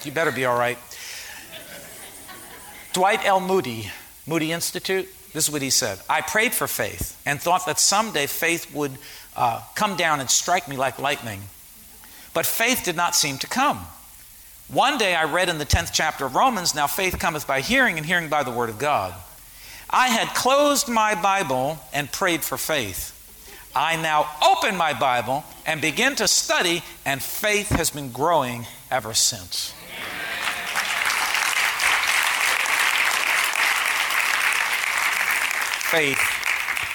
You 0.02 0.12
better 0.12 0.32
be 0.32 0.44
all 0.44 0.58
right. 0.58 0.76
Dwight 2.92 3.24
L. 3.24 3.40
Moody, 3.40 3.90
Moody 4.26 4.52
Institute. 4.52 5.08
This 5.34 5.48
is 5.48 5.50
what 5.50 5.62
he 5.62 5.70
said 5.70 5.98
I 6.08 6.22
prayed 6.22 6.54
for 6.54 6.66
faith 6.66 7.20
and 7.26 7.38
thought 7.38 7.66
that 7.66 7.78
someday 7.78 8.26
faith 8.26 8.74
would 8.74 8.92
uh, 9.36 9.60
come 9.74 9.96
down 9.96 10.20
and 10.20 10.30
strike 10.30 10.66
me 10.68 10.76
like 10.78 10.98
lightning. 10.98 11.42
But 12.32 12.46
faith 12.46 12.82
did 12.84 12.96
not 12.96 13.14
seem 13.14 13.36
to 13.38 13.46
come. 13.46 13.86
One 14.68 14.96
day 14.96 15.14
I 15.14 15.24
read 15.24 15.50
in 15.50 15.58
the 15.58 15.66
10th 15.66 15.90
chapter 15.92 16.24
of 16.24 16.34
Romans, 16.34 16.74
Now 16.74 16.86
faith 16.86 17.18
cometh 17.18 17.46
by 17.46 17.60
hearing, 17.60 17.98
and 17.98 18.06
hearing 18.06 18.28
by 18.28 18.42
the 18.42 18.50
word 18.50 18.70
of 18.70 18.78
God. 18.78 19.12
I 19.90 20.08
had 20.08 20.34
closed 20.34 20.88
my 20.88 21.14
Bible 21.14 21.78
and 21.92 22.10
prayed 22.10 22.42
for 22.42 22.56
faith. 22.56 23.10
I 23.76 23.96
now 23.96 24.28
open 24.42 24.76
my 24.76 24.94
Bible 24.94 25.44
and 25.66 25.80
begin 25.80 26.14
to 26.16 26.28
study, 26.28 26.82
and 27.04 27.22
faith 27.22 27.68
has 27.70 27.90
been 27.90 28.10
growing 28.10 28.66
ever 28.90 29.14
since. 29.14 29.74
Faith 35.94 36.18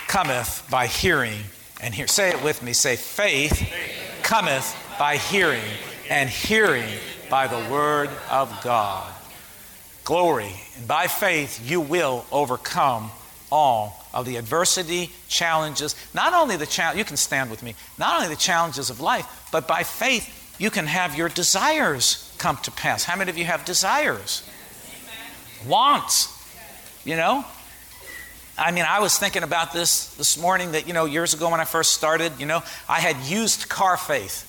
cometh 0.09 0.67
by 0.69 0.85
hearing 0.85 1.39
and 1.81 1.93
hear. 1.93 2.05
Say 2.05 2.31
it 2.31 2.43
with 2.43 2.61
me. 2.61 2.73
Say, 2.73 2.97
faith 2.97 3.71
cometh 4.23 4.75
by 4.99 5.15
hearing, 5.15 5.63
and 6.09 6.29
hearing 6.29 6.83
by 7.29 7.47
the 7.47 7.71
word 7.71 8.09
of 8.29 8.53
God. 8.61 9.09
Glory. 10.03 10.51
And 10.77 10.85
by 10.85 11.07
faith, 11.07 11.61
you 11.63 11.79
will 11.79 12.25
overcome 12.29 13.09
all 13.49 14.05
of 14.13 14.25
the 14.25 14.35
adversity, 14.35 15.11
challenges, 15.29 15.95
not 16.13 16.33
only 16.33 16.57
the 16.57 16.65
challenge, 16.65 16.97
you 16.97 17.05
can 17.05 17.15
stand 17.15 17.49
with 17.49 17.63
me, 17.63 17.75
not 17.97 18.17
only 18.17 18.27
the 18.27 18.41
challenges 18.41 18.89
of 18.89 18.99
life, 18.99 19.47
but 19.49 19.65
by 19.65 19.83
faith, 19.83 20.57
you 20.59 20.69
can 20.69 20.87
have 20.87 21.15
your 21.15 21.29
desires 21.29 22.35
come 22.37 22.57
to 22.63 22.71
pass. 22.71 23.05
How 23.05 23.15
many 23.15 23.29
of 23.29 23.37
you 23.37 23.45
have 23.45 23.63
desires? 23.63 24.43
Wants. 25.65 26.35
You 27.05 27.15
know, 27.15 27.45
I 28.59 28.71
mean, 28.71 28.85
I 28.87 28.99
was 28.99 29.17
thinking 29.17 29.43
about 29.43 29.71
this 29.71 30.13
this 30.15 30.37
morning 30.37 30.73
that, 30.73 30.85
you 30.85 30.93
know, 30.93 31.05
years 31.05 31.33
ago 31.33 31.49
when 31.49 31.61
I 31.61 31.65
first 31.65 31.93
started, 31.93 32.33
you 32.39 32.45
know, 32.45 32.61
I 32.89 32.99
had 32.99 33.15
used 33.23 33.69
car 33.69 33.95
faith. 33.95 34.45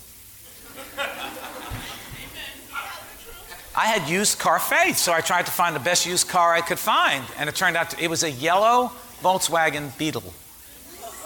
I 3.77 3.87
had 3.87 4.11
used 4.11 4.41
car 4.41 4.59
faith, 4.59 4.97
so 4.99 5.13
I 5.13 5.21
tried 5.21 5.47
to 5.47 5.53
find 5.53 5.77
the 5.77 5.81
best 5.81 6.05
used 6.05 6.29
car 6.29 6.53
I 6.53 6.61
could 6.61 6.79
find, 6.79 7.25
and 7.39 7.49
it 7.49 7.55
turned 7.55 7.77
out 7.77 7.91
to, 7.91 8.03
it 8.03 8.11
was 8.11 8.25
a 8.25 8.31
yellow 8.31 8.91
Volkswagen 9.23 9.97
Beetle, 9.97 10.23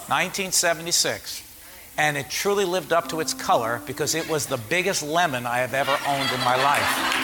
1976. 0.07 1.43
And 1.97 2.17
it 2.17 2.29
truly 2.29 2.65
lived 2.65 2.93
up 2.93 3.09
to 3.11 3.21
its 3.21 3.33
color 3.33 3.81
because 3.87 4.15
it 4.15 4.29
was 4.29 4.47
the 4.47 4.57
biggest 4.57 5.03
lemon 5.03 5.47
I 5.47 5.59
have 5.59 5.75
ever 5.75 5.97
owned 6.07 6.31
in 6.33 6.41
my 6.41 6.57
life. 6.57 7.15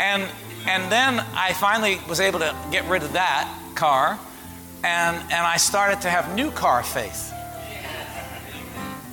And, 0.00 0.28
and 0.66 0.90
then 0.90 1.24
I 1.34 1.52
finally 1.54 1.98
was 2.08 2.20
able 2.20 2.40
to 2.40 2.54
get 2.70 2.84
rid 2.86 3.02
of 3.02 3.12
that 3.12 3.52
car, 3.74 4.18
and, 4.84 5.16
and 5.16 5.46
I 5.46 5.56
started 5.56 6.00
to 6.02 6.10
have 6.10 6.34
new 6.34 6.50
car 6.50 6.82
faith. 6.82 7.32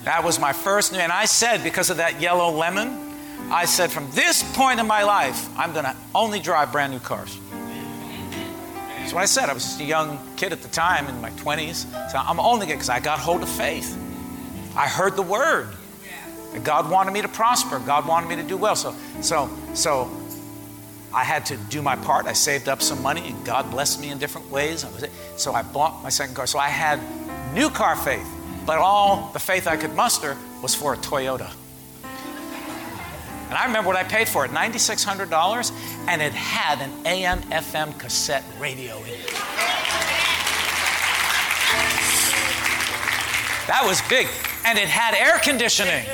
That 0.03 0.23
was 0.23 0.39
my 0.39 0.53
first 0.53 0.91
new, 0.91 0.99
and 0.99 1.11
I 1.11 1.25
said, 1.25 1.63
because 1.63 1.89
of 1.89 1.97
that 1.97 2.21
yellow 2.21 2.51
lemon, 2.51 3.05
I 3.51 3.65
said, 3.65 3.91
from 3.91 4.09
this 4.11 4.43
point 4.55 4.79
in 4.79 4.87
my 4.87 5.03
life, 5.03 5.47
I'm 5.57 5.73
going 5.73 5.85
to 5.85 5.95
only 6.13 6.39
drive 6.39 6.71
brand 6.71 6.93
new 6.93 6.99
cars. 6.99 7.37
That's 8.99 9.13
what 9.13 9.21
I 9.21 9.25
said. 9.25 9.49
I 9.49 9.53
was 9.53 9.63
just 9.63 9.79
a 9.79 9.83
young 9.83 10.19
kid 10.35 10.51
at 10.51 10.63
the 10.63 10.67
time 10.67 11.07
in 11.07 11.21
my 11.21 11.29
20s. 11.31 12.11
So 12.11 12.17
I'm 12.17 12.39
only 12.39 12.65
because 12.65 12.89
I 12.89 12.99
got 12.99 13.19
hold 13.19 13.43
of 13.43 13.49
faith. 13.49 13.95
I 14.75 14.87
heard 14.87 15.15
the 15.15 15.21
word. 15.21 15.69
God 16.63 16.89
wanted 16.89 17.11
me 17.11 17.21
to 17.21 17.27
prosper. 17.27 17.79
God 17.79 18.07
wanted 18.07 18.29
me 18.29 18.35
to 18.37 18.43
do 18.43 18.57
well. 18.57 18.75
So, 18.75 18.95
so, 19.21 19.49
so 19.73 20.09
I 21.13 21.23
had 21.23 21.45
to 21.47 21.57
do 21.69 21.81
my 21.81 21.95
part. 21.95 22.25
I 22.25 22.33
saved 22.33 22.67
up 22.67 22.81
some 22.81 23.01
money, 23.01 23.27
and 23.29 23.45
God 23.45 23.71
blessed 23.71 24.01
me 24.01 24.09
in 24.11 24.17
different 24.17 24.49
ways. 24.51 24.85
So 25.37 25.53
I 25.53 25.61
bought 25.61 26.03
my 26.03 26.09
second 26.09 26.35
car. 26.35 26.47
So 26.47 26.59
I 26.59 26.69
had 26.69 26.99
new 27.53 27.69
car 27.69 27.95
faith. 27.95 28.27
But 28.65 28.79
all 28.79 29.31
the 29.31 29.39
faith 29.39 29.67
I 29.67 29.77
could 29.77 29.93
muster 29.95 30.35
was 30.61 30.73
for 30.73 30.93
a 30.93 30.97
Toyota. 30.97 31.51
And 33.47 33.53
I 33.53 33.65
remember 33.67 33.87
what 33.87 33.95
I 33.95 34.03
paid 34.03 34.27
for 34.27 34.43
it 34.43 34.51
$9,600, 34.51 35.71
and 36.07 36.21
it 36.21 36.33
had 36.33 36.81
an 36.81 36.91
AM 37.05 37.41
FM 37.43 37.97
cassette 37.99 38.43
radio 38.59 38.97
in 38.97 39.09
it. 39.09 39.31
That 43.67 43.83
was 43.85 44.01
big. 44.09 44.27
And 44.65 44.79
it 44.79 44.87
had 44.87 45.13
air 45.13 45.39
conditioning. 45.39 46.05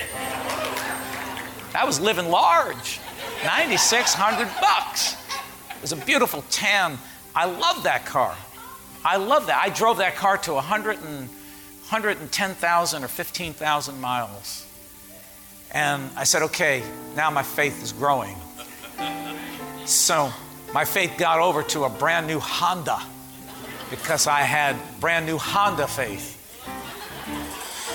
That 1.73 1.85
was 1.85 1.99
living 1.99 2.29
large. 2.29 2.99
9600 3.43 4.47
bucks. 4.59 5.13
It 5.75 5.81
was 5.81 5.91
a 5.91 5.97
beautiful 5.97 6.43
tan. 6.49 6.97
I 7.35 7.45
love 7.45 7.83
that 7.83 8.05
car. 8.05 8.35
I 9.03 9.17
love 9.17 9.47
that. 9.47 9.61
I 9.63 9.69
drove 9.69 9.97
that 9.97 10.15
car 10.15 10.37
to 10.39 10.53
100 10.53 10.97
and 10.97 11.27
110,000 11.27 13.03
or 13.03 13.07
15,000 13.07 14.01
miles. 14.01 14.67
And 15.71 16.09
I 16.15 16.23
said, 16.23 16.43
okay, 16.43 16.83
now 17.15 17.29
my 17.29 17.43
faith 17.43 17.81
is 17.81 17.93
growing. 17.93 18.35
So 19.85 20.31
my 20.73 20.85
faith 20.85 21.13
got 21.17 21.39
over 21.39 21.63
to 21.63 21.85
a 21.85 21.89
brand 21.89 22.27
new 22.27 22.39
Honda 22.39 23.01
because 23.89 24.27
I 24.27 24.41
had 24.41 24.75
brand 24.99 25.25
new 25.25 25.37
Honda 25.37 25.87
faith. 25.87 26.37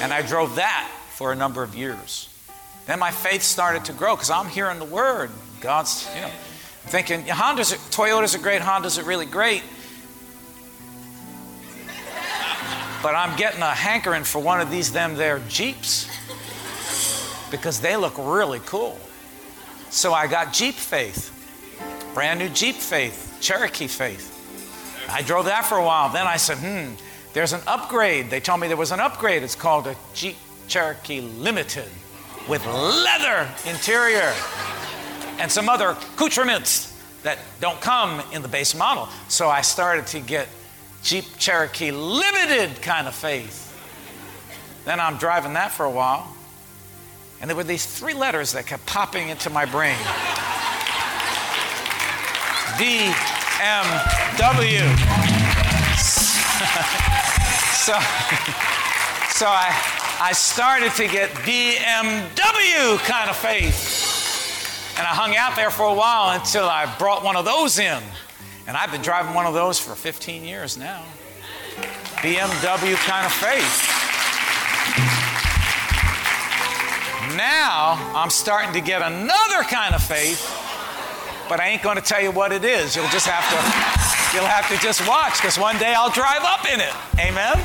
And 0.01 0.13
I 0.13 0.23
drove 0.23 0.57
that 0.57 0.91
for 1.11 1.33
a 1.33 1.37
number 1.37 1.63
of 1.63 1.75
years. 1.75 2.29
Then 2.87 3.01
my 3.01 3.11
faith 3.11 3.43
started 3.43 3.85
to 3.87 3.93
grow 3.93 4.15
because 4.15 4.31
I'm 4.31 4.47
hearing 4.47 4.79
the 4.79 4.85
word. 4.85 5.31
God's, 5.61 6.09
you 6.15 6.23
know, 6.23 6.31
thinking, 6.87 7.25
Hondas, 7.25 7.75
Toyotas 7.91 8.37
are 8.37 8.43
great, 8.43 8.63
Hondas 8.63 8.99
are 8.99 9.05
really 9.05 9.27
great. 9.27 9.63
But 13.03 13.15
I'm 13.15 13.37
getting 13.37 13.61
a 13.61 13.75
hankering 13.75 14.25
for 14.25 14.41
one 14.41 14.61
of 14.61 14.71
these, 14.71 14.93
them 14.93 15.17
there 15.17 15.41
Jeeps 15.49 16.09
because 17.51 17.81
they 17.81 17.97
look 17.97 18.15
really 18.19 18.61
cool. 18.61 18.99
So 19.91 20.13
I 20.13 20.27
got 20.27 20.53
Jeep 20.53 20.75
Faith, 20.75 21.33
brand 22.15 22.39
new 22.39 22.49
Jeep 22.49 22.77
Faith, 22.77 23.39
Cherokee 23.41 23.87
Faith. 23.87 24.33
I 25.09 25.23
drove 25.23 25.45
that 25.45 25.67
for 25.67 25.79
a 25.79 25.85
while. 25.85 26.09
Then 26.09 26.27
I 26.27 26.37
said, 26.37 26.59
hmm, 26.59 26.95
there's 27.33 27.53
an 27.53 27.61
upgrade. 27.67 28.31
They 28.31 28.41
told 28.41 28.61
me 28.61 28.69
there 28.69 28.77
was 28.77 28.93
an 28.93 29.01
upgrade. 29.01 29.43
It's 29.43 29.55
called 29.55 29.87
a 29.87 29.97
Jeep 30.15 30.37
Cherokee 30.67 31.21
Limited 31.21 31.89
with 32.49 32.65
leather 32.67 33.49
interior 33.67 34.33
and 35.39 35.51
some 35.51 35.69
other 35.69 35.91
accoutrements 35.91 36.93
that 37.23 37.39
don't 37.61 37.81
come 37.81 38.23
in 38.33 38.43
the 38.43 38.49
base 38.49 38.75
model. 38.75 39.09
So 39.29 39.49
I 39.49 39.61
started 39.61 40.07
to 40.09 40.21
get 40.21 40.49
Jeep 41.03 41.25
Cherokee 41.39 41.91
Limited 41.91 42.81
kind 42.83 43.07
of 43.09 43.15
faith. 43.15 43.65
Then 44.85 45.01
I'm 45.01 45.17
driving 45.17 45.55
that 45.55 45.73
for 45.73 45.85
a 45.85 45.91
while. 45.91 46.33
And 47.41 47.51
there 47.51 47.57
were 47.57 47.65
these 47.65 47.85
three 47.85 48.15
letters 48.15 48.53
that 48.53 48.67
kept 48.67 48.87
popping 48.87 49.29
into 49.29 49.51
my 49.51 49.65
brain 49.67 49.97
BMW. 52.77 53.37
so, 57.73 57.93
so 59.33 59.47
I, 59.49 59.96
I 60.19 60.33
started 60.33 60.93
to 60.93 61.09
get 61.09 61.29
BMW 61.45 62.99
kind 63.05 63.29
of 63.29 63.37
faith. 63.37 64.97
And 64.97 65.07
I 65.07 65.11
hung 65.11 65.37
out 65.37 65.57
there 65.57 65.71
for 65.71 65.85
a 65.85 65.93
while 65.93 66.39
until 66.39 66.65
I 66.65 66.87
brought 66.99 67.23
one 67.23 67.37
of 67.37 67.45
those 67.45 67.79
in. 67.79 68.03
And 68.67 68.79
I've 68.79 68.91
been 68.91 69.03
driving 69.03 69.35
one 69.35 69.45
of 69.45 69.53
those 69.53 69.79
for 69.79 69.95
15 69.95 70.43
years 70.43 70.79
now. 70.79 71.05
BMW 72.25 72.97
kind 73.05 73.27
of 73.27 73.33
faith. 73.33 73.93
Now 77.37 78.01
I'm 78.17 78.31
starting 78.31 78.73
to 78.73 78.81
get 78.81 79.03
another 79.03 79.63
kind 79.69 79.95
of 79.95 80.03
faith, 80.03 80.49
but 81.47 81.61
I 81.61 81.69
ain't 81.69 81.83
going 81.83 81.97
to 81.97 82.03
tell 82.03 82.23
you 82.23 82.31
what 82.31 82.53
it 82.53 82.65
is. 82.65 82.97
You'll 82.97 83.09
just 83.09 83.27
have 83.27 83.45
to 83.53 84.35
you'll 84.35 84.49
have 84.49 84.67
to 84.71 84.79
just 84.79 85.07
watch 85.07 85.35
because 85.35 85.59
one 85.59 85.77
day 85.79 85.93
I'll 85.93 86.11
drive 86.11 86.43
up 86.43 86.65
in 86.65 86.81
it. 86.81 86.95
Amen. 87.21 87.61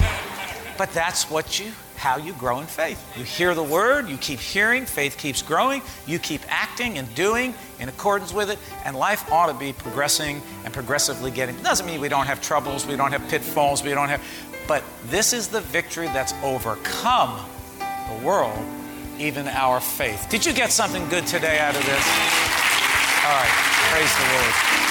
But 0.78 0.92
that's 0.92 1.30
what 1.30 1.58
you 1.58 1.72
how 2.02 2.18
you 2.18 2.34
grow 2.34 2.60
in 2.60 2.66
faith. 2.66 3.00
You 3.16 3.24
hear 3.24 3.54
the 3.54 3.62
word, 3.64 4.10
you 4.10 4.18
keep 4.18 4.40
hearing, 4.40 4.88
faith 4.88 5.20
keeps 5.20 5.44
growing, 5.44 5.84
you 6.08 6.18
keep 6.18 6.42
acting 6.48 6.98
and 6.98 7.14
doing 7.14 7.54
in 7.80 7.90
accordance 7.90 8.34
with 8.34 8.50
it, 8.50 8.58
and 8.86 8.98
life 8.98 9.32
ought 9.32 9.52
to 9.52 9.54
be 9.54 9.72
progressing 9.72 10.42
and 10.66 10.74
progressively 10.74 11.30
getting. 11.30 11.56
It 11.56 11.64
Doesn't 11.64 11.86
mean 11.86 12.02
we 12.02 12.10
don't 12.10 12.26
have 12.26 12.42
troubles, 12.42 12.88
we 12.88 12.96
don't 12.96 13.12
have 13.12 13.22
pitfalls, 13.30 13.84
we 13.84 13.92
don't 13.92 14.10
have, 14.10 14.24
but 14.68 14.84
this 15.06 15.32
is 15.32 15.48
the 15.48 15.62
victory 15.62 16.08
that's 16.08 16.34
overcome 16.44 17.40
the 17.80 18.26
world, 18.26 18.58
even 19.20 19.48
our 19.48 19.80
faith. 19.80 20.26
Did 20.28 20.44
you 20.44 20.54
get 20.54 20.72
something 20.72 21.08
good 21.10 21.28
today 21.28 21.60
out 21.60 21.76
of 21.76 21.86
this? 21.86 22.06
All 23.26 23.38
right, 23.38 23.54
praise 23.92 24.12
the 24.18 24.34
Lord. 24.34 24.91